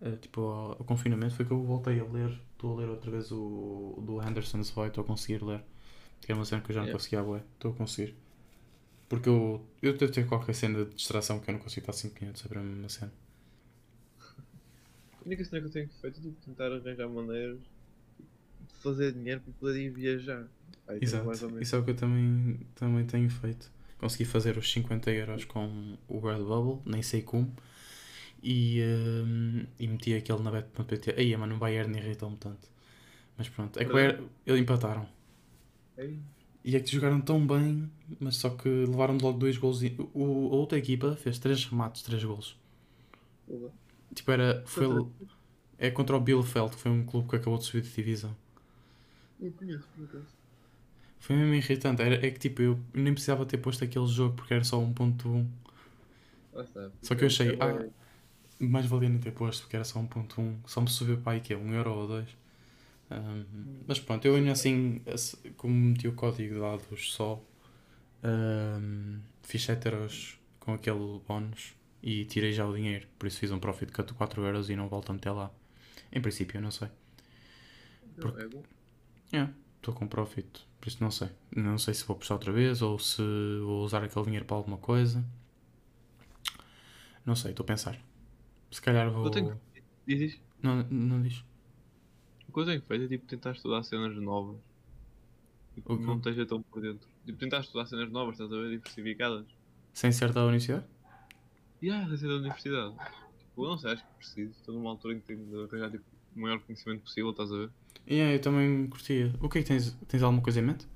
uh, 0.00 0.16
tipo, 0.16 0.40
ao, 0.40 0.70
ao, 0.72 0.84
confinamento, 0.84 1.34
foi 1.34 1.44
que 1.44 1.52
eu 1.52 1.62
voltei 1.62 2.00
a 2.00 2.04
ler. 2.04 2.40
Estou 2.52 2.72
a 2.72 2.80
ler 2.80 2.88
outra 2.88 3.10
vez 3.10 3.30
o 3.30 4.02
do 4.02 4.20
Anderson's 4.20 4.70
Boy, 4.70 4.88
estou 4.88 5.04
a 5.04 5.06
conseguir 5.06 5.44
ler. 5.44 5.62
Que 6.22 6.32
é 6.32 6.34
uma 6.34 6.44
cena 6.44 6.62
que 6.62 6.70
eu 6.70 6.74
já 6.74 6.80
não 6.80 6.88
yeah. 6.88 6.98
conseguia 6.98 7.22
ler. 7.22 7.44
Estou 7.54 7.72
a 7.72 7.74
conseguir. 7.74 8.16
Porque 9.08 9.28
eu, 9.28 9.64
eu 9.80 9.96
devo 9.96 10.12
ter 10.12 10.26
qualquer 10.26 10.54
cena 10.54 10.84
de 10.84 10.94
distração 10.94 11.38
que 11.38 11.48
eu 11.48 11.54
não 11.54 11.60
consigo 11.60 11.82
estar 11.82 11.92
5 11.92 12.16
minutos 12.20 12.42
sobre 12.42 12.58
a 12.58 12.62
mesma 12.62 12.88
cena. 12.88 13.12
A 14.18 15.26
única 15.26 15.44
cena 15.44 15.60
que 15.60 15.66
eu 15.66 15.72
tenho 15.72 15.88
feito 16.00 16.18
é 16.18 16.22
tipo, 16.22 16.36
tentar 16.44 16.72
arranjar 16.72 17.08
maneiras 17.08 17.58
de 17.58 18.74
fazer 18.82 19.12
dinheiro 19.12 19.40
para 19.40 19.52
poder 19.54 19.80
ir 19.80 19.90
viajar. 19.90 20.46
Aí 20.88 20.98
Exato, 21.00 21.60
isso 21.60 21.74
é 21.74 21.78
o 21.78 21.84
que 21.84 21.90
eu 21.90 21.96
também, 21.96 22.60
também 22.74 23.04
tenho 23.04 23.28
feito. 23.30 23.70
Consegui 23.98 24.24
fazer 24.24 24.58
os 24.58 24.70
50 24.70 25.10
euros 25.10 25.44
com 25.44 25.96
o 26.06 26.20
Redbubble, 26.20 26.82
nem 26.84 27.02
sei 27.02 27.22
como. 27.22 27.52
E, 28.42 28.80
um, 29.24 29.66
e 29.78 29.88
meti 29.88 30.14
aquele 30.14 30.42
na 30.42 30.50
bet.pt. 30.50 31.14
Aí, 31.18 31.36
mano, 31.36 31.56
o 31.56 31.58
Bayern 31.58 31.96
irritou-me 31.96 32.36
tanto. 32.36 32.68
Mas 33.36 33.48
pronto, 33.48 33.78
é 33.80 33.84
que 33.84 33.90
o 33.90 33.94
Bayern, 33.94 34.28
eles 34.46 34.60
empataram. 34.60 35.08
Ei. 35.96 36.20
E 36.66 36.74
é 36.74 36.80
que 36.80 36.90
jogaram 36.90 37.20
tão 37.20 37.46
bem, 37.46 37.88
mas 38.18 38.38
só 38.38 38.50
que 38.50 38.68
levaram 38.68 39.16
logo 39.18 39.38
dois 39.38 39.56
gols. 39.56 39.82
O, 40.12 40.48
a 40.52 40.56
outra 40.56 40.76
equipa 40.76 41.14
fez 41.14 41.38
três 41.38 41.64
remates, 41.64 42.02
três 42.02 42.24
gols. 42.24 42.58
Tipo, 44.12 44.32
era. 44.32 44.64
Foi, 44.66 45.06
é 45.78 45.92
contra 45.92 46.16
o 46.16 46.20
Bielefeld, 46.20 46.74
que 46.74 46.82
foi 46.82 46.90
um 46.90 47.04
clube 47.06 47.28
que 47.28 47.36
acabou 47.36 47.56
de 47.56 47.66
subir 47.66 47.82
de 47.82 47.94
divisão. 47.94 48.36
Não 49.38 49.48
conheço, 49.52 49.86
por 49.94 50.06
acaso. 50.06 50.26
Foi 51.20 51.36
mesmo 51.36 51.54
irritante. 51.54 52.02
Era, 52.02 52.26
é 52.26 52.30
que 52.32 52.38
tipo, 52.40 52.60
eu 52.60 52.80
nem 52.92 53.12
precisava 53.12 53.46
ter 53.46 53.58
posto 53.58 53.84
aquele 53.84 54.08
jogo 54.08 54.34
porque 54.34 54.52
era 54.52 54.64
só 54.64 54.80
1.1. 54.80 55.46
Só 57.00 57.14
que 57.14 57.22
eu 57.22 57.28
achei, 57.28 57.50
é 57.50 57.58
ah, 57.60 57.86
mais 58.58 58.86
valia 58.86 59.08
não 59.08 59.20
ter 59.20 59.30
posto 59.30 59.62
porque 59.62 59.76
era 59.76 59.84
só 59.84 60.00
1.1. 60.00 60.56
Só 60.66 60.80
me 60.80 60.90
subiu 60.90 61.18
para 61.18 61.34
aí 61.34 61.40
que 61.40 61.52
é 61.52 61.56
1 61.56 61.74
euro 61.74 61.92
ou 61.92 62.08
2. 62.08 62.28
Um, 63.10 63.44
mas 63.86 64.00
pronto, 64.00 64.24
eu 64.24 64.34
ainda 64.34 64.52
assim, 64.52 65.00
como 65.56 65.74
meti 65.74 66.08
o 66.08 66.12
código 66.12 66.54
de 66.54 66.60
dados 66.60 67.12
só, 67.12 67.40
um, 68.24 69.20
fiz 69.42 69.62
7 69.62 69.86
euros 69.86 70.38
com 70.58 70.74
aquele 70.74 71.20
bónus 71.26 71.74
e 72.02 72.24
tirei 72.24 72.52
já 72.52 72.66
o 72.66 72.74
dinheiro. 72.74 73.06
Por 73.18 73.26
isso 73.26 73.38
fiz 73.38 73.50
um 73.50 73.58
profit 73.58 73.92
de 73.92 74.14
4 74.14 74.44
euros 74.44 74.70
e 74.70 74.76
não 74.76 74.88
volto 74.88 75.10
a 75.10 75.12
meter 75.12 75.30
lá. 75.30 75.50
Em 76.12 76.20
princípio, 76.20 76.58
eu 76.58 76.62
não 76.62 76.70
sei. 76.70 76.88
Porque... 78.16 78.42
É 78.42 78.48
bom. 78.48 78.62
É, 79.32 79.48
estou 79.76 79.94
com 79.94 80.06
profit. 80.06 80.66
Por 80.80 80.88
isso 80.88 81.02
não 81.02 81.10
sei. 81.10 81.28
Não 81.54 81.78
sei 81.78 81.94
se 81.94 82.04
vou 82.04 82.16
puxar 82.16 82.34
outra 82.34 82.52
vez 82.52 82.82
ou 82.82 82.98
se 82.98 83.22
vou 83.60 83.84
usar 83.84 84.02
aquele 84.02 84.24
dinheiro 84.24 84.44
para 84.44 84.56
alguma 84.56 84.78
coisa. 84.78 85.24
Não 87.24 87.34
sei, 87.34 87.50
estou 87.50 87.64
a 87.64 87.66
pensar. 87.66 87.98
Se 88.70 88.80
calhar 88.80 89.10
vou. 89.10 89.24
Eu 89.24 89.30
tenho... 89.30 89.60
Diz 90.06 90.40
Não, 90.62 90.82
não 90.84 91.20
diz. 91.22 91.44
O 92.56 92.58
que 92.58 92.62
eu 92.62 92.64
tenho 92.64 92.80
feito 92.80 93.04
é 93.04 93.08
tipo 93.08 93.26
tentar 93.26 93.52
estudar 93.52 93.82
cenas 93.82 94.16
novas. 94.16 94.56
Tipo, 95.74 95.92
o 95.92 95.98
que 95.98 96.04
não 96.06 96.16
esteja 96.16 96.46
tão 96.46 96.62
por 96.62 96.80
dentro. 96.80 97.06
Tipo, 97.26 97.38
tentar 97.38 97.60
estudar 97.60 97.84
cenas 97.84 98.10
novas, 98.10 98.32
estás 98.32 98.50
a 98.50 98.56
ver? 98.56 98.70
Diversificadas. 98.70 99.44
Sem 99.92 100.10
ser 100.10 100.32
da 100.32 100.42
universidade? 100.42 100.86
Yeah, 101.82 102.08
sem 102.08 102.16
ser 102.16 102.28
da 102.28 102.36
universidade. 102.36 102.94
Tipo, 103.40 103.62
eu 103.62 103.68
não 103.68 103.76
sei, 103.76 103.92
acho 103.92 104.02
que 104.02 104.14
preciso. 104.14 104.52
Estou 104.52 104.74
numa 104.74 104.88
altura 104.88 105.12
em 105.12 105.20
que 105.20 105.26
tenho 105.26 105.44
de 105.44 105.54
arranjar 105.64 105.90
tipo, 105.90 106.04
o 106.34 106.40
maior 106.40 106.58
conhecimento 106.60 107.02
possível, 107.02 107.30
estás 107.30 107.52
a 107.52 107.56
ver? 107.58 107.70
Yeah, 108.08 108.34
eu 108.34 108.40
também 108.40 108.86
curtia. 108.88 109.34
O 109.38 109.50
que 109.50 109.58
é 109.58 109.62
que 109.62 109.68
tens? 109.68 109.92
Tens 110.08 110.22
alguma 110.22 110.42
coisa 110.42 110.58
em 110.58 110.62
mente? 110.62 110.88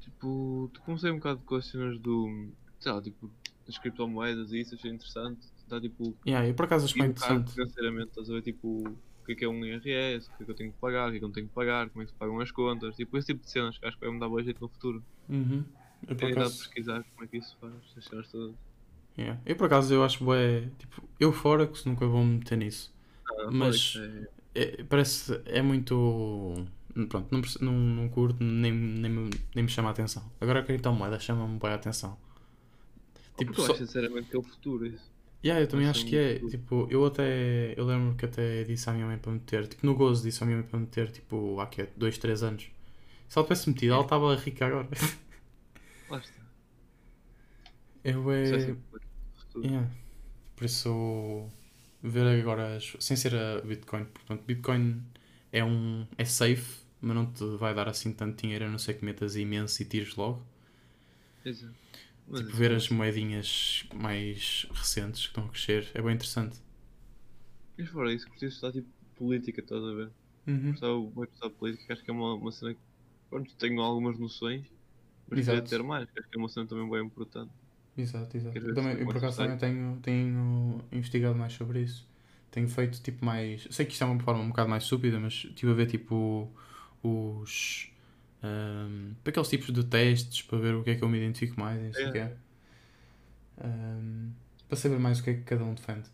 Tipo, 0.00 0.72
comecei 0.84 1.12
um 1.12 1.18
bocado 1.18 1.40
com 1.46 1.54
as 1.54 1.66
cenas 1.66 2.00
do. 2.00 2.48
sei 2.80 2.90
lá, 2.90 3.00
tipo, 3.00 3.30
das 3.64 3.78
criptomoedas 3.78 4.50
e 4.50 4.58
isso, 4.58 4.74
achei 4.74 4.90
interessante. 4.90 5.46
Está 5.56 5.80
tipo. 5.80 6.16
Yeah, 6.26 6.48
eu 6.48 6.52
por 6.52 6.64
acaso 6.64 6.86
acho 6.86 6.94
bem 6.94 7.10
interessante. 7.10 7.52
Financeiramente, 7.52 8.08
estás 8.08 8.28
a 8.28 8.32
ver, 8.32 8.42
tipo, 8.42 8.92
o 9.24 9.26
que 9.26 9.32
é 9.32 9.34
que 9.34 9.44
é 9.44 9.48
um 9.48 9.64
IRS, 9.64 10.28
o 10.28 10.36
que 10.36 10.42
é 10.42 10.44
que 10.44 10.50
eu 10.50 10.54
tenho 10.54 10.70
que 10.70 10.78
pagar, 10.78 11.08
o 11.08 11.10
que 11.10 11.16
é 11.16 11.18
que 11.18 11.24
eu 11.24 11.28
não 11.28 11.34
tenho 11.34 11.48
que 11.48 11.54
pagar, 11.54 11.88
como 11.88 12.02
é 12.02 12.04
que 12.06 12.12
se 12.12 12.18
pagam 12.18 12.40
as 12.40 12.50
contas, 12.50 12.94
tipo, 12.94 13.16
esse 13.16 13.28
tipo 13.28 13.42
de 13.42 13.50
cenas 13.50 13.78
que 13.78 13.86
acho 13.86 13.96
que 13.96 14.04
vai 14.04 14.14
me 14.14 14.20
dar 14.20 14.28
boa 14.28 14.42
jeito 14.42 14.60
no 14.60 14.68
futuro. 14.68 15.02
Uhum. 15.28 15.64
Eu 16.06 16.14
por 16.14 16.30
acaso... 16.30 16.58
pesquisar 16.58 17.02
como 17.14 17.24
é 17.24 17.26
que 17.26 17.38
isso 17.38 17.56
faz, 17.60 17.72
as 17.96 18.04
cenas 18.04 18.30
todas. 18.30 18.54
Yeah. 19.16 19.40
Eu 19.46 19.56
por 19.56 19.66
acaso 19.66 19.94
eu 19.94 20.04
acho 20.04 20.18
que 20.18 20.68
tipo, 20.78 21.08
eu 21.18 21.32
fora 21.32 21.66
que 21.66 21.88
nunca 21.88 22.06
vou 22.06 22.24
me 22.24 22.38
meter 22.38 22.58
nisso. 22.58 22.92
Ah, 23.26 23.48
mas 23.50 23.96
é 23.96 24.28
é, 24.54 24.84
parece. 24.84 25.40
É 25.46 25.60
muito. 25.60 26.66
Pronto, 27.08 27.28
não, 27.32 27.42
não, 27.60 27.72
não 27.72 28.08
curto, 28.08 28.42
nem, 28.42 28.72
nem, 28.72 29.30
nem 29.54 29.64
me 29.64 29.68
chama 29.68 29.88
a 29.88 29.92
atenção. 29.92 30.22
Agora 30.40 30.60
a 30.60 30.62
criptomoeda 30.62 31.18
chama-me 31.18 31.58
bem 31.58 31.70
a 31.70 31.74
atenção. 31.74 32.16
Tipo, 33.36 33.52
eu 33.52 33.66
só... 33.66 33.74
sinceramente 33.74 34.30
que 34.30 34.36
é 34.36 34.38
o 34.38 34.42
futuro 34.44 34.86
isso. 34.86 35.12
Yeah, 35.44 35.62
eu 35.62 35.68
também 35.68 35.86
acho 35.86 36.06
que 36.06 36.16
é. 36.16 36.38
Tipo, 36.38 36.88
eu 36.90 37.04
até. 37.04 37.74
Eu 37.78 37.84
lembro 37.84 38.16
que 38.16 38.24
até 38.24 38.64
disse 38.64 38.88
à 38.88 38.92
minha 38.94 39.06
mãe 39.06 39.18
para 39.18 39.30
meter. 39.30 39.68
Tipo, 39.68 39.84
no 39.84 39.94
gozo 39.94 40.22
disse 40.22 40.42
à 40.42 40.46
minha 40.46 40.58
mãe 40.58 40.66
para 40.66 40.80
meter, 40.80 41.10
tipo, 41.12 41.60
há 41.60 41.66
que 41.66 41.82
é 41.82 41.88
2, 41.96 42.16
3 42.16 42.42
anos. 42.42 42.70
Se 43.28 43.38
ela 43.38 43.46
tivesse 43.46 43.68
metido, 43.68 43.92
ela 43.92 44.02
estava 44.02 44.34
rica 44.36 44.66
agora. 44.66 44.88
Lá 46.08 46.18
está. 46.18 46.40
Eu 48.02 48.30
é. 48.32 48.74
Yeah. 49.56 49.90
Por 50.56 50.64
isso 50.64 51.50
ver 52.02 52.40
agora, 52.40 52.78
sem 52.98 53.16
ser 53.16 53.34
a 53.34 53.60
Bitcoin. 53.60 54.04
Portanto, 54.06 54.42
Bitcoin 54.46 55.02
é 55.52 55.62
um 55.62 56.06
é 56.16 56.24
safe, 56.24 56.84
mas 57.00 57.14
não 57.14 57.26
te 57.30 57.44
vai 57.56 57.74
dar 57.74 57.88
assim 57.88 58.12
tanto 58.12 58.40
dinheiro, 58.42 58.64
a 58.64 58.68
não 58.68 58.78
ser 58.78 58.94
que 58.94 59.04
metas 59.04 59.36
imenso 59.36 59.82
e 59.82 59.84
tires 59.84 60.16
logo. 60.16 60.42
Exato. 61.44 61.74
Tipo, 62.32 62.56
ver 62.56 62.72
as 62.72 62.88
moedinhas 62.88 63.86
mais 63.94 64.66
recentes 64.72 65.22
que 65.22 65.26
estão 65.28 65.44
a 65.44 65.48
crescer 65.48 65.90
é 65.94 66.02
bem 66.02 66.14
interessante. 66.14 66.58
Mas 67.76 67.88
fora 67.88 68.12
isso, 68.12 68.26
curti 68.28 68.46
estudar 68.46 68.72
tipo 68.72 68.88
política, 69.14 69.60
estás 69.60 69.82
a 69.82 69.92
ver? 69.92 70.10
Uhum. 70.46 70.70
Gostava 70.70 70.98
muito 70.98 71.28
de 71.28 71.34
estudar 71.34 71.50
política, 71.50 71.92
acho 71.92 72.04
que 72.04 72.10
é 72.10 72.14
uma, 72.14 72.34
uma 72.34 72.52
cena 72.52 72.74
que 72.74 72.80
pronto, 73.28 73.54
tenho 73.56 73.80
algumas 73.80 74.18
noções, 74.18 74.66
mas 75.28 75.44
queria 75.44 75.62
ter 75.62 75.82
mais, 75.82 76.08
acho 76.16 76.28
que 76.28 76.36
é 76.36 76.38
uma 76.38 76.48
cena 76.48 76.66
também 76.66 76.88
bem 76.88 77.04
importante. 77.04 77.50
Exato, 77.96 78.36
exato. 78.36 78.58
Eu, 78.58 78.74
também, 78.74 78.98
eu 78.98 79.06
por 79.06 79.16
acaso 79.16 79.36
também 79.36 79.56
tenho, 79.56 79.98
tenho 80.02 80.84
investigado 80.90 81.36
mais 81.36 81.52
sobre 81.52 81.82
isso. 81.82 82.08
Tenho 82.50 82.68
feito 82.68 83.00
tipo 83.00 83.24
mais. 83.24 83.66
Sei 83.70 83.84
que 83.84 83.92
isto 83.92 84.02
é 84.02 84.06
uma 84.06 84.20
forma 84.20 84.42
um 84.42 84.48
bocado 84.48 84.68
mais 84.68 84.84
estúpida, 84.84 85.18
mas 85.18 85.32
estive 85.32 85.72
a 85.72 85.74
ver 85.74 85.86
tipo 85.86 86.52
os. 87.02 87.90
Um, 88.44 89.14
aqueles 89.24 89.48
tipos 89.48 89.72
de 89.72 89.82
testes 89.84 90.42
para 90.42 90.58
ver 90.58 90.74
o 90.74 90.84
que 90.84 90.90
é 90.90 90.94
que 90.96 91.02
eu 91.02 91.08
me 91.08 91.16
identifico 91.16 91.58
mais 91.58 91.96
e 91.96 92.12
que 92.12 92.18
é. 92.18 92.36
Um, 93.64 94.32
para 94.68 94.76
saber 94.76 94.98
mais 94.98 95.20
o 95.20 95.24
que 95.24 95.30
é 95.30 95.34
que 95.34 95.42
cada 95.42 95.64
um 95.64 95.72
defende. 95.72 96.08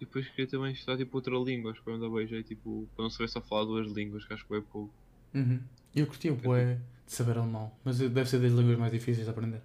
E 0.00 0.04
depois 0.04 0.28
queria 0.28 0.46
também 0.46 0.72
estudar 0.72 0.98
tipo 0.98 1.16
outra 1.16 1.34
língua, 1.36 1.70
acho 1.70 1.82
que 1.82 1.88
eu 1.88 1.94
ainda 1.94 2.10
vejo 2.10 2.42
tipo, 2.42 2.86
para 2.94 3.04
não 3.04 3.10
saber 3.10 3.28
só 3.28 3.40
falar 3.40 3.64
duas 3.64 3.90
línguas, 3.90 4.26
que 4.26 4.34
acho 4.34 4.46
que 4.46 4.54
é 4.54 4.60
pouco. 4.60 4.92
Uhum. 5.32 5.60
Eu 5.94 6.06
curti 6.06 6.28
o 6.28 6.34
bué 6.34 6.74
de 7.06 7.12
saber 7.12 7.38
alemão, 7.38 7.72
mas 7.82 7.98
deve 7.98 8.26
ser 8.26 8.40
das 8.40 8.52
línguas 8.52 8.78
mais 8.78 8.92
difíceis 8.92 9.24
de 9.24 9.30
aprender. 9.30 9.62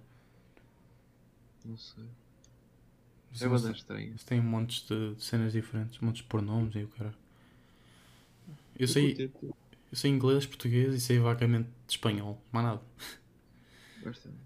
Não 1.64 1.76
sei. 1.76 2.04
é 3.38 3.48
bastante 3.48 3.80
estranho. 3.80 4.14
Tem 4.24 4.40
montes 4.40 4.86
de 4.88 5.14
cenas 5.22 5.52
diferentes, 5.52 5.98
montes 5.98 6.22
de 6.22 6.28
pronomes 6.28 6.74
e 6.74 6.84
o 6.84 6.88
cara. 6.88 7.14
Eu 8.78 8.88
sei. 8.88 9.30
Eu 9.90 9.96
sei 9.96 10.10
inglês, 10.10 10.46
português 10.46 10.94
e 10.94 11.00
sei 11.00 11.18
vagamente 11.18 11.68
espanhol, 11.88 12.40
mais 12.52 12.66
nada. 12.66 12.82
Bastante. 14.04 14.36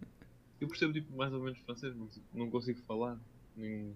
Eu 0.60 0.68
percebo 0.68 0.92
tipo, 0.92 1.14
mais 1.16 1.32
ou 1.32 1.40
menos 1.40 1.58
francês, 1.58 1.94
mas 1.94 2.14
tipo, 2.14 2.26
não 2.32 2.50
consigo 2.50 2.80
falar. 2.86 3.18
Nem 3.56 3.94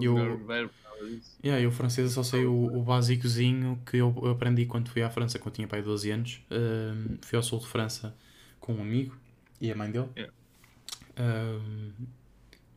eu, 0.00 0.14
verbo, 0.46 0.72
nada 0.84 1.08
disso. 1.08 1.38
Yeah, 1.42 1.62
eu 1.62 1.70
francês 1.70 2.12
só 2.12 2.22
sei 2.22 2.44
o, 2.44 2.52
o 2.52 2.82
básicozinho 2.82 3.80
que 3.86 3.96
eu 3.96 4.12
aprendi 4.28 4.66
quando 4.66 4.90
fui 4.90 5.02
à 5.02 5.10
França, 5.10 5.38
quando 5.38 5.54
tinha 5.54 5.68
pai 5.68 5.82
12 5.82 6.10
anos. 6.10 6.42
Um, 6.50 7.16
fui 7.22 7.36
ao 7.36 7.42
sul 7.42 7.60
de 7.60 7.66
França 7.66 8.16
com 8.60 8.74
um 8.74 8.82
amigo 8.82 9.16
e 9.60 9.70
a 9.70 9.74
mãe 9.74 9.90
dele. 9.90 10.08
Yeah. 10.16 10.34
Um, 11.18 11.92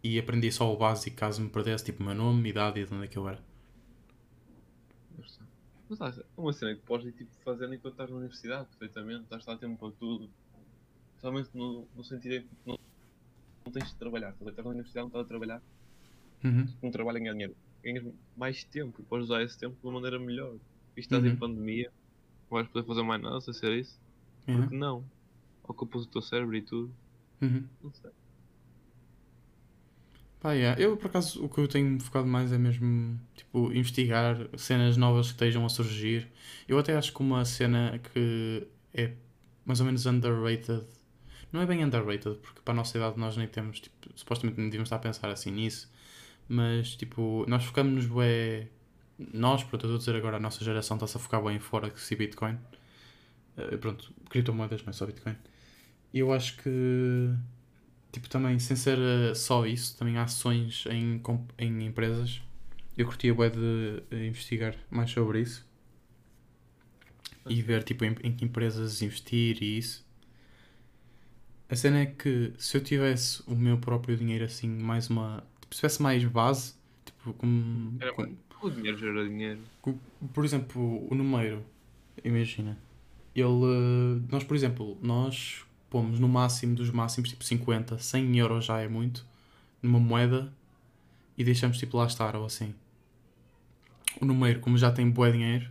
e 0.04 0.18
aprendi 0.18 0.52
só 0.52 0.72
o 0.74 0.78
básico 0.78 1.18
caso 1.18 1.42
me 1.42 1.50
perdesse, 1.50 1.84
tipo 1.84 2.02
o 2.02 2.06
meu 2.06 2.16
nome, 2.16 2.50
idade 2.50 2.80
e 2.80 2.86
de 2.86 2.94
onde 2.94 3.06
é 3.06 3.08
que 3.08 3.18
eu 3.18 3.28
era. 3.28 3.40
Mas 5.90 6.20
é 6.20 6.24
uma 6.38 6.54
cena 6.54 6.76
que 6.76 6.82
podes 6.82 7.08
ir 7.08 7.14
tipo, 7.14 7.32
fazendo 7.44 7.74
enquanto 7.74 7.94
estás 7.94 8.10
na 8.10 8.18
universidade, 8.18 8.68
perfeitamente, 8.68 9.24
estás 9.24 9.48
a 9.48 9.58
tempo 9.58 9.78
para 9.78 9.92
tudo. 9.98 10.30
Somente 11.20 11.50
no, 11.54 11.88
no 11.96 12.04
sentido 12.04 12.36
em 12.36 12.42
que 12.44 12.50
não, 12.66 12.78
não 13.66 13.72
tens 13.72 13.90
de 13.90 13.96
trabalhar, 13.96 14.36
estás 14.40 14.58
na 14.58 14.72
universidade, 14.72 15.04
não 15.04 15.08
estás 15.08 15.26
a 15.26 15.28
trabalhar. 15.28 15.62
Uhum. 16.44 16.68
Um 16.84 16.92
trabalho 16.92 17.18
em 17.18 17.22
ganhar 17.22 17.34
dinheiro. 17.34 17.56
Ganhas 17.84 18.14
mais 18.38 18.64
tempo, 18.64 19.04
podes 19.04 19.26
usar 19.26 19.42
esse 19.42 19.58
tempo 19.58 19.76
de 19.80 19.86
uma 19.86 19.94
maneira 19.94 20.20
melhor. 20.20 20.56
E 20.96 21.00
estás 21.00 21.24
uhum. 21.24 21.30
em 21.30 21.36
pandemia, 21.36 21.92
vais 22.50 22.68
poder 22.68 22.86
fazer 22.86 23.04
mais 23.04 23.22
nada 23.22 23.42
sem 23.42 23.54
ser 23.54 23.72
isso? 23.74 24.00
Uhum. 24.48 24.62
Porque 24.62 24.76
não? 24.76 25.04
Ocupas 25.64 26.04
o 26.04 26.08
teu 26.08 26.22
cérebro 26.22 26.56
e 26.56 26.62
tudo. 26.62 26.94
Uhum. 27.42 27.66
Não 27.82 27.92
sei. 27.94 28.12
Pá, 30.40 30.54
yeah. 30.54 30.82
Eu, 30.82 30.96
por 30.96 31.08
acaso, 31.08 31.44
o 31.44 31.50
que 31.50 31.60
eu 31.60 31.68
tenho 31.68 32.00
focado 32.00 32.26
mais 32.26 32.52
é 32.54 32.58
mesmo, 32.58 33.20
tipo, 33.36 33.72
investigar 33.74 34.38
cenas 34.58 34.96
novas 34.96 35.28
que 35.28 35.34
estejam 35.34 35.66
a 35.66 35.70
surgir. 35.70 36.30
Eu 36.68 36.80
até 36.80 36.96
acho 36.96 37.14
que 37.14 37.20
uma 37.20 37.44
cena 37.44 38.00
que 38.14 38.66
é 38.94 39.12
mais 39.66 39.80
ou 39.82 39.86
menos 39.86 40.06
underrated, 40.06 40.84
não 41.52 41.62
é 41.62 41.66
bem 41.66 41.84
underrated, 41.84 42.38
porque 42.38 42.62
para 42.64 42.74
a 42.74 42.78
nossa 42.78 42.98
idade 42.98 43.20
nós 43.20 43.36
nem 43.36 43.48
temos, 43.48 43.82
tipo, 43.82 43.96
supostamente 44.16 44.58
nem 44.58 44.68
devíamos 44.68 44.88
estar 44.88 44.96
a 44.96 45.00
pensar 45.00 45.30
assim 45.30 45.52
nisso, 45.52 45.92
mas, 46.48 46.96
tipo, 46.96 47.46
nós 47.48 47.66
focamos-nos 47.66 48.08
bem, 48.08 48.70
nós, 49.34 49.64
pronto, 49.64 49.86
eu 49.86 49.90
estou 49.90 49.96
a 49.96 50.00
dizer 50.00 50.16
agora, 50.16 50.38
a 50.38 50.40
nossa 50.40 50.64
geração 50.64 50.98
está-se 50.98 51.18
a 51.18 51.20
focar 51.20 51.44
bem 51.44 51.58
em 51.58 51.60
Forex 51.60 52.10
e 52.12 52.16
Bitcoin. 52.16 52.58
Uh, 53.58 53.78
pronto, 53.78 54.12
criptomoedas, 54.30 54.82
não 54.84 54.90
é 54.90 54.94
só 54.94 55.06
Bitcoin. 55.06 55.36
Eu 56.14 56.34
acho 56.34 56.58
que 56.58 57.30
tipo, 58.12 58.30
também, 58.30 58.58
sem 58.60 58.76
ser 58.76 58.98
uh, 58.98 59.36
só 59.36 59.66
isso, 59.66 59.98
também 59.98 60.18
há 60.18 60.24
ações 60.24 60.86
em, 60.90 61.22
em 61.58 61.86
empresas. 61.86 62.42
Eu 62.98 63.06
curtia 63.06 63.34
bem 63.34 63.50
de 63.52 63.58
uh, 64.12 64.16
investigar 64.16 64.76
mais 64.90 65.10
sobre 65.12 65.42
isso. 65.42 65.68
E 67.48 67.62
ver, 67.62 67.84
tipo, 67.84 68.04
em, 68.06 68.16
em 68.24 68.36
que 68.36 68.46
empresas 68.46 69.02
investir 69.02 69.62
e 69.62 69.78
isso. 69.78 70.06
A 71.70 71.76
cena 71.76 72.00
é 72.00 72.06
que 72.08 72.52
se 72.58 72.78
eu 72.78 72.84
tivesse 72.84 73.44
o 73.46 73.56
meu 73.56 73.78
próprio 73.78 74.18
dinheiro 74.18 74.44
assim, 74.44 74.68
mais 74.68 75.10
uma. 75.10 75.44
Tipo, 75.62 75.76
se 75.76 75.82
tivesse 75.82 76.02
mais 76.02 76.24
base, 76.26 76.74
tipo, 77.06 77.34
como. 77.34 77.96
Era, 78.02 78.12
com, 78.12 78.36
o 78.62 78.70
dinheiro 78.70 78.98
gera 78.98 79.28
dinheiro. 79.28 79.60
Com, 79.82 79.98
por 80.34 80.44
exemplo, 80.44 81.08
o 81.10 81.16
número, 81.16 81.64
imagina. 82.24 82.78
Ele. 83.36 84.26
Nós, 84.30 84.44
por 84.44 84.56
exemplo, 84.56 84.98
nós 85.02 85.64
pomos 85.90 86.20
no 86.20 86.28
máximo 86.28 86.76
dos 86.76 86.90
máximos, 86.92 87.30
tipo 87.30 87.44
50, 87.44 87.98
100 87.98 88.38
euros 88.38 88.66
já 88.66 88.80
é 88.80 88.88
muito, 88.88 89.26
numa 89.82 90.00
moeda 90.00 90.52
e 91.38 91.44
deixamos 91.44 91.78
tipo 91.78 91.98
lá 91.98 92.06
estar 92.06 92.36
ou 92.36 92.46
assim. 92.46 92.74
O 94.22 94.26
número, 94.26 94.60
como 94.60 94.78
já 94.78 94.92
tem 94.92 95.10
bué 95.10 95.32
dinheiro, 95.32 95.70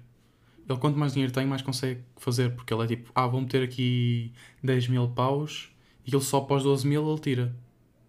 ele 0.69 0.79
quanto 0.79 0.99
mais 0.99 1.13
dinheiro 1.13 1.33
tem, 1.33 1.47
mais 1.47 1.63
consegue 1.63 2.01
fazer, 2.17 2.55
porque 2.55 2.73
ele 2.73 2.85
é 2.85 2.87
tipo, 2.87 3.11
ah, 3.15 3.27
vou 3.27 3.41
meter 3.41 3.63
aqui 3.63 4.33
10 4.63 4.89
mil 4.89 5.09
paus 5.09 5.71
e 6.07 6.15
ele 6.15 6.23
só 6.23 6.39
após 6.39 6.63
12 6.63 6.87
mil 6.87 7.11
ele 7.11 7.21
tira. 7.21 7.57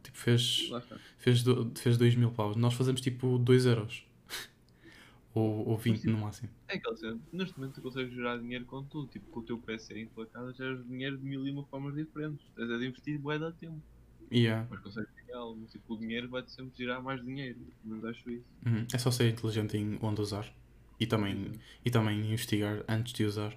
Tipo, 0.03 0.17
fez, 0.17 0.69
fez, 1.17 1.43
fez 1.75 1.97
2 1.97 2.15
mil 2.15 2.31
paus. 2.31 2.55
Nós 2.55 2.73
fazemos 2.73 3.01
tipo 3.01 3.37
2 3.37 3.65
euros. 3.65 4.03
Ou, 5.33 5.67
ou 5.67 5.77
20 5.77 6.01
tipo, 6.01 6.11
no 6.11 6.17
máximo. 6.17 6.49
É 6.67 6.75
aquela 6.75 6.97
cena, 6.97 7.19
neste 7.31 7.57
momento 7.57 7.75
tu 7.75 7.81
consegues 7.81 8.13
gerar 8.13 8.37
dinheiro 8.37 8.65
com 8.65 8.83
tudo, 8.83 9.07
tipo 9.07 9.27
com 9.29 9.39
o 9.41 9.43
teu 9.43 9.57
PC 9.59 9.99
em 9.99 10.07
tua 10.07 10.25
casa 10.25 10.51
geras 10.53 10.85
dinheiro 10.87 11.17
de 11.17 11.23
mil 11.23 11.45
e 11.45 11.51
uma 11.51 11.63
formas 11.65 11.95
diferentes. 11.95 12.45
Tens 12.55 12.69
a 12.69 12.77
de 12.77 12.87
investir 12.87 13.19
bué 13.19 13.37
da 13.37 13.51
tempo. 13.51 13.81
Yeah. 14.31 14.67
Mas 14.69 14.79
consegues 14.79 15.09
algo, 15.33 15.65
tipo 15.67 15.93
o 15.93 15.97
dinheiro 15.97 16.29
vai-te 16.29 16.51
sempre 16.51 16.77
gerar 16.77 17.01
mais 17.01 17.23
dinheiro, 17.23 17.59
mas 17.83 18.03
acho 18.05 18.29
isso. 18.29 18.45
Uhum. 18.65 18.85
É 18.93 18.97
só 18.97 19.11
ser 19.11 19.29
inteligente 19.29 19.77
em 19.77 19.97
onde 20.01 20.21
usar 20.21 20.51
e 20.99 21.07
também, 21.07 21.35
uhum. 21.35 21.59
e 21.85 21.89
também 21.89 22.19
investigar 22.19 22.83
antes 22.87 23.13
de 23.13 23.23
usar. 23.23 23.55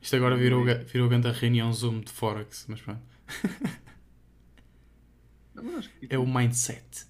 Isto 0.00 0.16
agora 0.16 0.36
virou, 0.36 0.64
virou 0.64 1.08
grande 1.08 1.30
reunião 1.30 1.72
Zoom 1.72 2.00
de 2.00 2.12
Forex, 2.12 2.66
mas 2.68 2.80
pronto. 2.80 3.02
Não, 5.54 5.80
que, 5.80 6.06
é 6.10 6.18
o 6.18 6.26
mindset. 6.26 7.06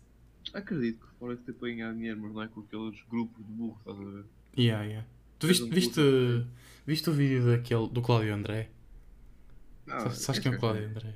Acredito 0.54 1.00
que 1.00 1.14
fora 1.18 1.36
que 1.36 1.52
te 1.52 1.58
ganhar 1.58 1.92
dinheiro, 1.92 2.20
mas 2.20 2.32
não 2.32 2.42
é 2.42 2.48
com 2.48 2.60
aqueles 2.60 3.02
grupos 3.10 3.44
de 3.44 3.52
burro, 3.52 3.78
estás 3.80 3.98
a 3.98 4.10
ver? 4.10 4.24
Yeah, 4.56 4.84
yeah. 4.84 5.06
Tu 5.38 5.46
viste, 5.46 5.68
viste, 5.68 6.00
viste 6.86 7.10
o 7.10 7.12
vídeo 7.12 7.46
daquele, 7.46 7.88
do 7.88 8.00
Cláudio 8.00 8.34
André? 8.34 8.70
Ah, 9.88 10.10
Sabes 10.10 10.40
quem 10.40 10.52
é 10.52 10.56
o 10.56 10.58
Cláudio 10.58 10.88
André? 10.88 11.14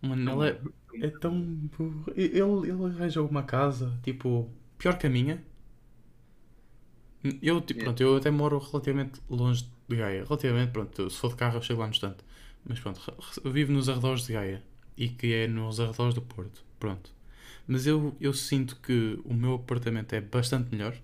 Mano, 0.00 0.44
ele 0.44 0.58
é, 1.02 1.06
é 1.06 1.10
tão 1.10 1.40
burro. 1.40 2.12
Ele, 2.16 2.38
ele 2.38 2.84
arranjou 2.84 3.26
uma 3.28 3.42
casa, 3.42 3.98
tipo, 4.02 4.50
pior 4.78 4.98
que 4.98 5.06
a 5.06 5.10
minha. 5.10 5.42
Eu, 7.40 7.60
tipo, 7.60 7.80
yeah. 7.80 7.84
pronto, 7.84 8.02
eu 8.02 8.16
até 8.16 8.30
moro 8.30 8.58
relativamente 8.58 9.20
longe 9.30 9.64
de 9.88 9.96
Gaia. 9.96 10.24
Relativamente, 10.24 10.72
pronto, 10.72 11.08
se 11.08 11.16
for 11.16 11.30
de 11.30 11.36
carro 11.36 11.58
eu 11.58 11.62
chego 11.62 11.80
lá 11.80 11.86
no 11.86 11.92
instante. 11.92 12.24
Mas 12.64 12.80
pronto, 12.80 13.00
eu 13.44 13.50
vivo 13.50 13.72
nos 13.72 13.88
arredores 13.88 14.26
de 14.26 14.32
Gaia. 14.32 14.62
E 14.96 15.08
que 15.08 15.32
é 15.32 15.46
nos 15.46 15.78
arredores 15.78 16.14
do 16.14 16.22
Porto. 16.22 16.64
Pronto. 16.78 17.12
Mas 17.72 17.86
eu, 17.86 18.14
eu 18.20 18.34
sinto 18.34 18.76
que 18.76 19.18
o 19.24 19.32
meu 19.32 19.54
apartamento 19.54 20.12
é 20.12 20.20
bastante 20.20 20.70
melhor. 20.70 20.94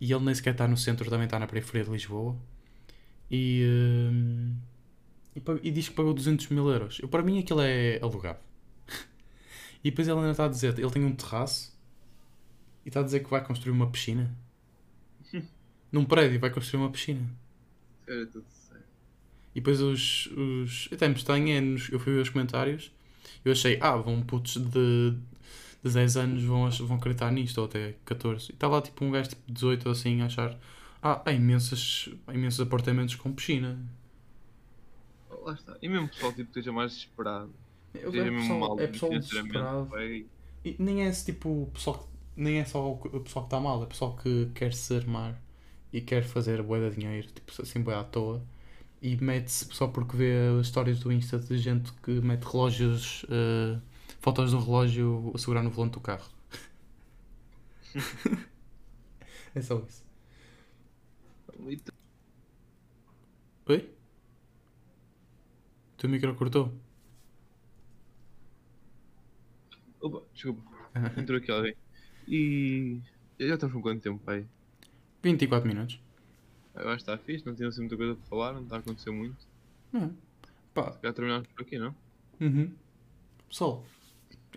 E 0.00 0.12
ele 0.12 0.24
nem 0.24 0.32
sequer 0.32 0.52
está 0.52 0.68
no 0.68 0.76
centro, 0.76 1.10
também 1.10 1.24
está 1.24 1.36
na 1.36 1.48
periferia 1.48 1.82
de 1.82 1.90
Lisboa. 1.90 2.36
E, 3.28 3.66
uh, 3.66 4.54
e, 5.34 5.68
e, 5.68 5.72
diz 5.72 5.88
que 5.88 5.96
pagou 5.96 6.14
200 6.14 6.46
mil 6.50 6.68
euros. 6.70 7.00
Eu, 7.00 7.08
para 7.08 7.24
mim 7.24 7.40
aquilo 7.40 7.60
é 7.60 7.98
alugado. 8.00 8.38
e 9.82 9.90
depois 9.90 10.06
ele 10.06 10.16
ainda 10.16 10.30
está 10.30 10.44
a 10.44 10.48
dizer, 10.48 10.78
ele 10.78 10.90
tem 10.92 11.04
um 11.04 11.12
terraço. 11.12 11.76
E 12.84 12.88
está 12.88 13.00
a 13.00 13.02
dizer 13.02 13.24
que 13.24 13.30
vai 13.30 13.44
construir 13.44 13.72
uma 13.72 13.90
piscina. 13.90 14.32
Num 15.90 16.04
prédio 16.04 16.38
vai 16.38 16.50
construir 16.50 16.84
uma 16.84 16.90
piscina. 16.92 17.28
É 18.06 18.26
tudo 18.26 18.46
certo. 18.48 18.86
E 19.56 19.60
depois 19.60 19.80
os... 19.80 20.26
os 20.28 20.88
até 20.92 21.08
me 21.08 21.16
estranho 21.16 21.48
é, 21.48 21.58
eu 21.92 21.98
fui 21.98 22.14
ver 22.14 22.20
os 22.20 22.28
comentários. 22.28 22.92
Eu 23.44 23.50
achei, 23.50 23.76
ah, 23.80 23.96
vão 23.96 24.22
putos 24.22 24.56
de 24.56 25.18
de 25.84 25.94
10 25.94 26.16
anos 26.16 26.42
vão, 26.42 26.70
vão 26.70 26.96
acreditar 26.96 27.30
nisto, 27.30 27.58
ou 27.58 27.66
até 27.66 27.94
14. 28.04 28.50
E 28.50 28.54
está 28.54 28.66
lá 28.66 28.80
tipo 28.80 29.04
um 29.04 29.10
gajo 29.10 29.28
tipo 29.30 29.42
18 29.52 29.86
ou 29.86 29.92
assim 29.92 30.22
a 30.22 30.26
achar 30.26 30.58
ah, 31.02 31.22
há 31.24 31.32
imensos, 31.32 32.08
há 32.26 32.34
imensos 32.34 32.60
apartamentos 32.60 33.14
com 33.14 33.32
piscina. 33.32 33.78
Lá 35.42 35.52
está. 35.52 35.76
E 35.82 35.88
mesmo 35.88 36.08
pessoal 36.08 36.32
tipo, 36.32 36.48
esteja 36.48 36.72
mais 36.72 36.92
desesperado. 36.92 37.52
Eu 37.94 38.10
é 38.10 38.30
pessoal, 38.30 38.58
mal 38.58 38.80
é 38.80 38.86
pessoal 38.86 39.12
desesperado. 39.12 39.90
E 40.64 40.76
nem 40.78 41.04
é 41.04 41.08
esse 41.08 41.26
tipo 41.26 41.70
pessoal 41.74 42.08
nem 42.36 42.58
é 42.58 42.64
só 42.64 42.92
o 42.92 42.96
pessoal 43.20 43.44
que 43.44 43.48
está 43.48 43.60
mal, 43.60 43.82
é 43.82 43.86
pessoal 43.86 44.16
que 44.16 44.50
quer 44.54 44.72
se 44.72 44.96
armar 44.96 45.40
e 45.92 46.00
quer 46.00 46.24
fazer 46.24 46.62
bué 46.62 46.88
de 46.88 46.96
dinheiro, 46.96 47.28
tipo 47.28 47.62
assim 47.62 47.80
bué 47.80 47.94
à 47.94 48.04
toa. 48.04 48.42
E 49.00 49.16
mete-se 49.16 49.66
só 49.72 49.86
porque 49.86 50.16
vê 50.16 50.32
as 50.58 50.66
histórias 50.66 50.98
do 51.00 51.12
Insta 51.12 51.38
de 51.38 51.58
gente 51.58 51.92
que 52.02 52.10
mete 52.22 52.44
relógios 52.44 53.24
uh, 53.24 53.80
fotos 54.24 54.52
do 54.52 54.58
relógio 54.58 55.30
a 55.34 55.38
segurar 55.38 55.62
no 55.62 55.68
volante 55.68 55.92
do 55.92 56.00
carro. 56.00 56.26
é 59.54 59.60
só 59.60 59.84
isso. 59.86 60.02
Oi? 63.66 63.94
O 65.92 65.96
teu 65.98 66.08
micro 66.08 66.34
cortou? 66.34 66.72
Opa, 70.00 70.22
desculpa. 70.32 70.62
Entrou 71.20 71.36
aqui 71.36 71.50
alguém. 71.50 71.76
E. 72.26 73.02
Já 73.38 73.54
estamos 73.54 73.74
com 73.74 73.82
quanto 73.82 74.00
tempo, 74.00 74.18
pai? 74.24 74.46
24 75.22 75.68
minutos. 75.68 76.00
Eu 76.74 76.88
acho 76.88 77.04
que 77.04 77.10
está 77.10 77.18
fixe, 77.18 77.44
não 77.44 77.54
tinha 77.54 77.68
assim 77.68 77.82
muita 77.82 77.96
coisa 77.98 78.14
para 78.14 78.24
falar, 78.24 78.54
não 78.54 78.62
está 78.62 78.76
a 78.76 78.78
acontecer 78.78 79.10
muito. 79.10 79.46
Não. 79.92 80.16
Pá. 80.72 80.98
Já 81.02 81.12
terminamos 81.12 81.46
por 81.48 81.60
aqui, 81.60 81.78
não? 81.78 81.94
Uhum. 82.40 82.72
Pessoal, 83.48 83.84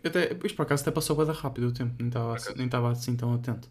até, 0.03 0.33
isto 0.43 0.55
por 0.55 0.63
acaso 0.63 0.81
até 0.83 0.91
passou 0.91 1.15
bem 1.15 1.33
rápido 1.33 1.67
o 1.67 1.71
tempo, 1.71 1.95
nem 1.99 2.07
estava 2.07 2.35
assim, 2.35 2.53
nem 2.55 2.65
estava 2.65 2.91
assim 2.91 3.15
tão 3.15 3.33
atento. 3.33 3.69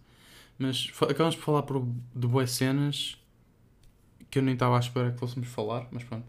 Mas 0.59 0.91
acabamos 1.03 1.37
por 1.37 1.45
falar 1.45 1.63
por, 1.63 1.87
de 2.15 2.27
boas 2.27 2.51
cenas 2.51 3.19
que 4.31 4.39
eu 4.39 4.43
nem 4.43 4.55
estava 4.55 4.77
à 4.77 4.81
espera 4.81 5.13
que 5.13 5.19
fôssemos 5.19 5.49
falar, 5.49 5.87
mas 5.91 6.05
pronto. 6.05 6.27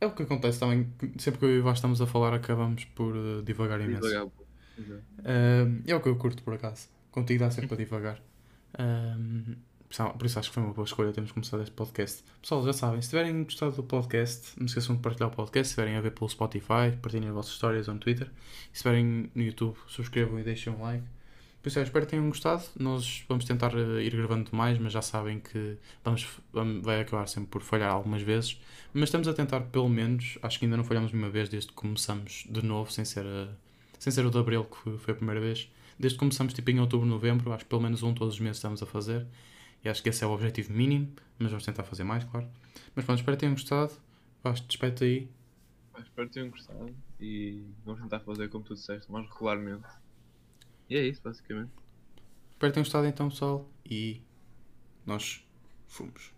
É 0.00 0.06
o 0.06 0.10
que 0.12 0.22
acontece 0.22 0.58
também, 0.58 0.92
sempre 1.18 1.38
que 1.38 1.44
eu 1.44 1.58
e 1.58 1.60
o 1.60 1.72
estamos 1.72 2.00
a 2.00 2.06
falar 2.06 2.34
acabamos 2.34 2.84
por 2.84 3.14
uh, 3.14 3.42
divagar 3.42 3.80
imenso. 3.80 4.02
Divagar. 4.02 4.26
Uh, 4.26 5.82
é 5.86 5.94
o 5.94 6.00
que 6.00 6.08
eu 6.08 6.16
curto 6.16 6.42
por 6.42 6.54
acaso. 6.54 6.88
Contigo 7.10 7.40
dá 7.40 7.50
sempre 7.50 7.74
a 7.74 7.76
divagar. 7.76 8.20
Uh, 8.74 9.56
por 10.02 10.26
isso 10.26 10.38
acho 10.38 10.48
que 10.48 10.54
foi 10.54 10.62
uma 10.62 10.72
boa 10.72 10.84
escolha 10.84 11.12
termos 11.12 11.30
começado 11.30 11.62
este 11.62 11.72
podcast. 11.72 12.24
Pessoal, 12.42 12.64
já 12.64 12.72
sabem, 12.72 13.00
se 13.00 13.10
tiverem 13.10 13.44
gostado 13.44 13.76
do 13.76 13.82
podcast, 13.84 14.58
não 14.58 14.66
se 14.66 14.72
esqueçam 14.72 14.96
de 14.96 15.02
partilhar 15.02 15.28
o 15.28 15.32
podcast. 15.32 15.68
Se 15.68 15.72
estiverem 15.72 15.96
a 15.96 16.00
ver 16.00 16.10
pelo 16.10 16.28
Spotify, 16.28 16.96
partilhem 17.00 17.28
as 17.28 17.34
vossas 17.34 17.52
histórias 17.52 17.86
no 17.86 17.98
Twitter. 17.98 18.26
E 18.26 18.30
se 18.30 18.78
estiverem 18.78 19.30
no 19.32 19.42
YouTube, 19.42 19.76
subscrevam 19.86 20.40
e 20.40 20.42
deixem 20.42 20.72
um 20.72 20.82
like. 20.82 21.04
Por 21.62 21.68
isso, 21.68 21.78
espero 21.78 22.04
que 22.04 22.10
tenham 22.10 22.26
gostado. 22.26 22.64
Nós 22.76 23.24
vamos 23.28 23.44
tentar 23.44 23.72
eh, 23.72 24.02
ir 24.02 24.16
gravando 24.16 24.50
mais, 24.52 24.78
mas 24.78 24.92
já 24.92 25.00
sabem 25.00 25.38
que 25.38 25.76
vamos, 26.04 26.26
vamos, 26.52 26.84
vai 26.84 27.00
acabar 27.00 27.28
sempre 27.28 27.50
por 27.50 27.62
falhar 27.62 27.92
algumas 27.92 28.20
vezes. 28.20 28.60
Mas 28.92 29.04
estamos 29.04 29.28
a 29.28 29.32
tentar, 29.32 29.60
pelo 29.60 29.88
menos, 29.88 30.38
acho 30.42 30.58
que 30.58 30.64
ainda 30.64 30.76
não 30.76 30.84
falhamos 30.84 31.12
nenhuma 31.12 31.30
vez 31.30 31.48
desde 31.48 31.68
que 31.68 31.74
começamos 31.74 32.44
de 32.50 32.62
novo, 32.64 32.90
sem 32.90 33.04
ser, 33.04 33.24
a, 33.24 33.48
sem 33.98 34.12
ser 34.12 34.26
o 34.26 34.30
de 34.30 34.38
Abril, 34.38 34.64
que 34.64 34.98
foi 34.98 35.14
a 35.14 35.16
primeira 35.16 35.40
vez. 35.40 35.70
Desde 35.98 36.16
que 36.16 36.20
começamos 36.20 36.52
tipo 36.52 36.68
em 36.70 36.80
outubro, 36.80 37.06
novembro, 37.06 37.52
acho 37.52 37.62
que 37.62 37.70
pelo 37.70 37.80
menos 37.80 38.02
um 38.02 38.12
todos 38.12 38.34
os 38.34 38.40
meses 38.40 38.56
estamos 38.56 38.82
a 38.82 38.86
fazer. 38.86 39.24
E 39.84 39.88
acho 39.88 40.02
que 40.02 40.08
esse 40.08 40.24
é 40.24 40.26
o 40.26 40.30
objetivo 40.30 40.72
mínimo, 40.72 41.12
mas 41.38 41.50
vamos 41.50 41.64
tentar 41.64 41.84
fazer 41.84 42.04
mais, 42.04 42.24
claro. 42.24 42.48
Mas 42.94 43.04
pronto, 43.04 43.18
espero 43.18 43.36
que 43.36 43.40
tenham 43.40 43.54
gostado. 43.54 43.92
Vais, 44.42 44.60
despeito 44.60 45.04
aí. 45.04 45.28
Espero 45.98 46.28
que 46.28 46.34
tenham 46.34 46.50
gostado 46.50 46.94
e 47.20 47.62
vamos 47.84 48.00
tentar 48.00 48.20
fazer 48.20 48.48
como 48.48 48.64
tu 48.64 48.74
disseste, 48.74 49.10
mais 49.12 49.28
regularmente. 49.28 49.86
E 50.88 50.96
é 50.96 51.06
isso, 51.06 51.20
basicamente. 51.22 51.72
Espero 52.50 52.72
que 52.72 52.74
tenham 52.74 52.84
gostado 52.84 53.06
então, 53.06 53.28
pessoal. 53.28 53.68
E 53.84 54.22
nós 55.06 55.46
fomos. 55.86 56.33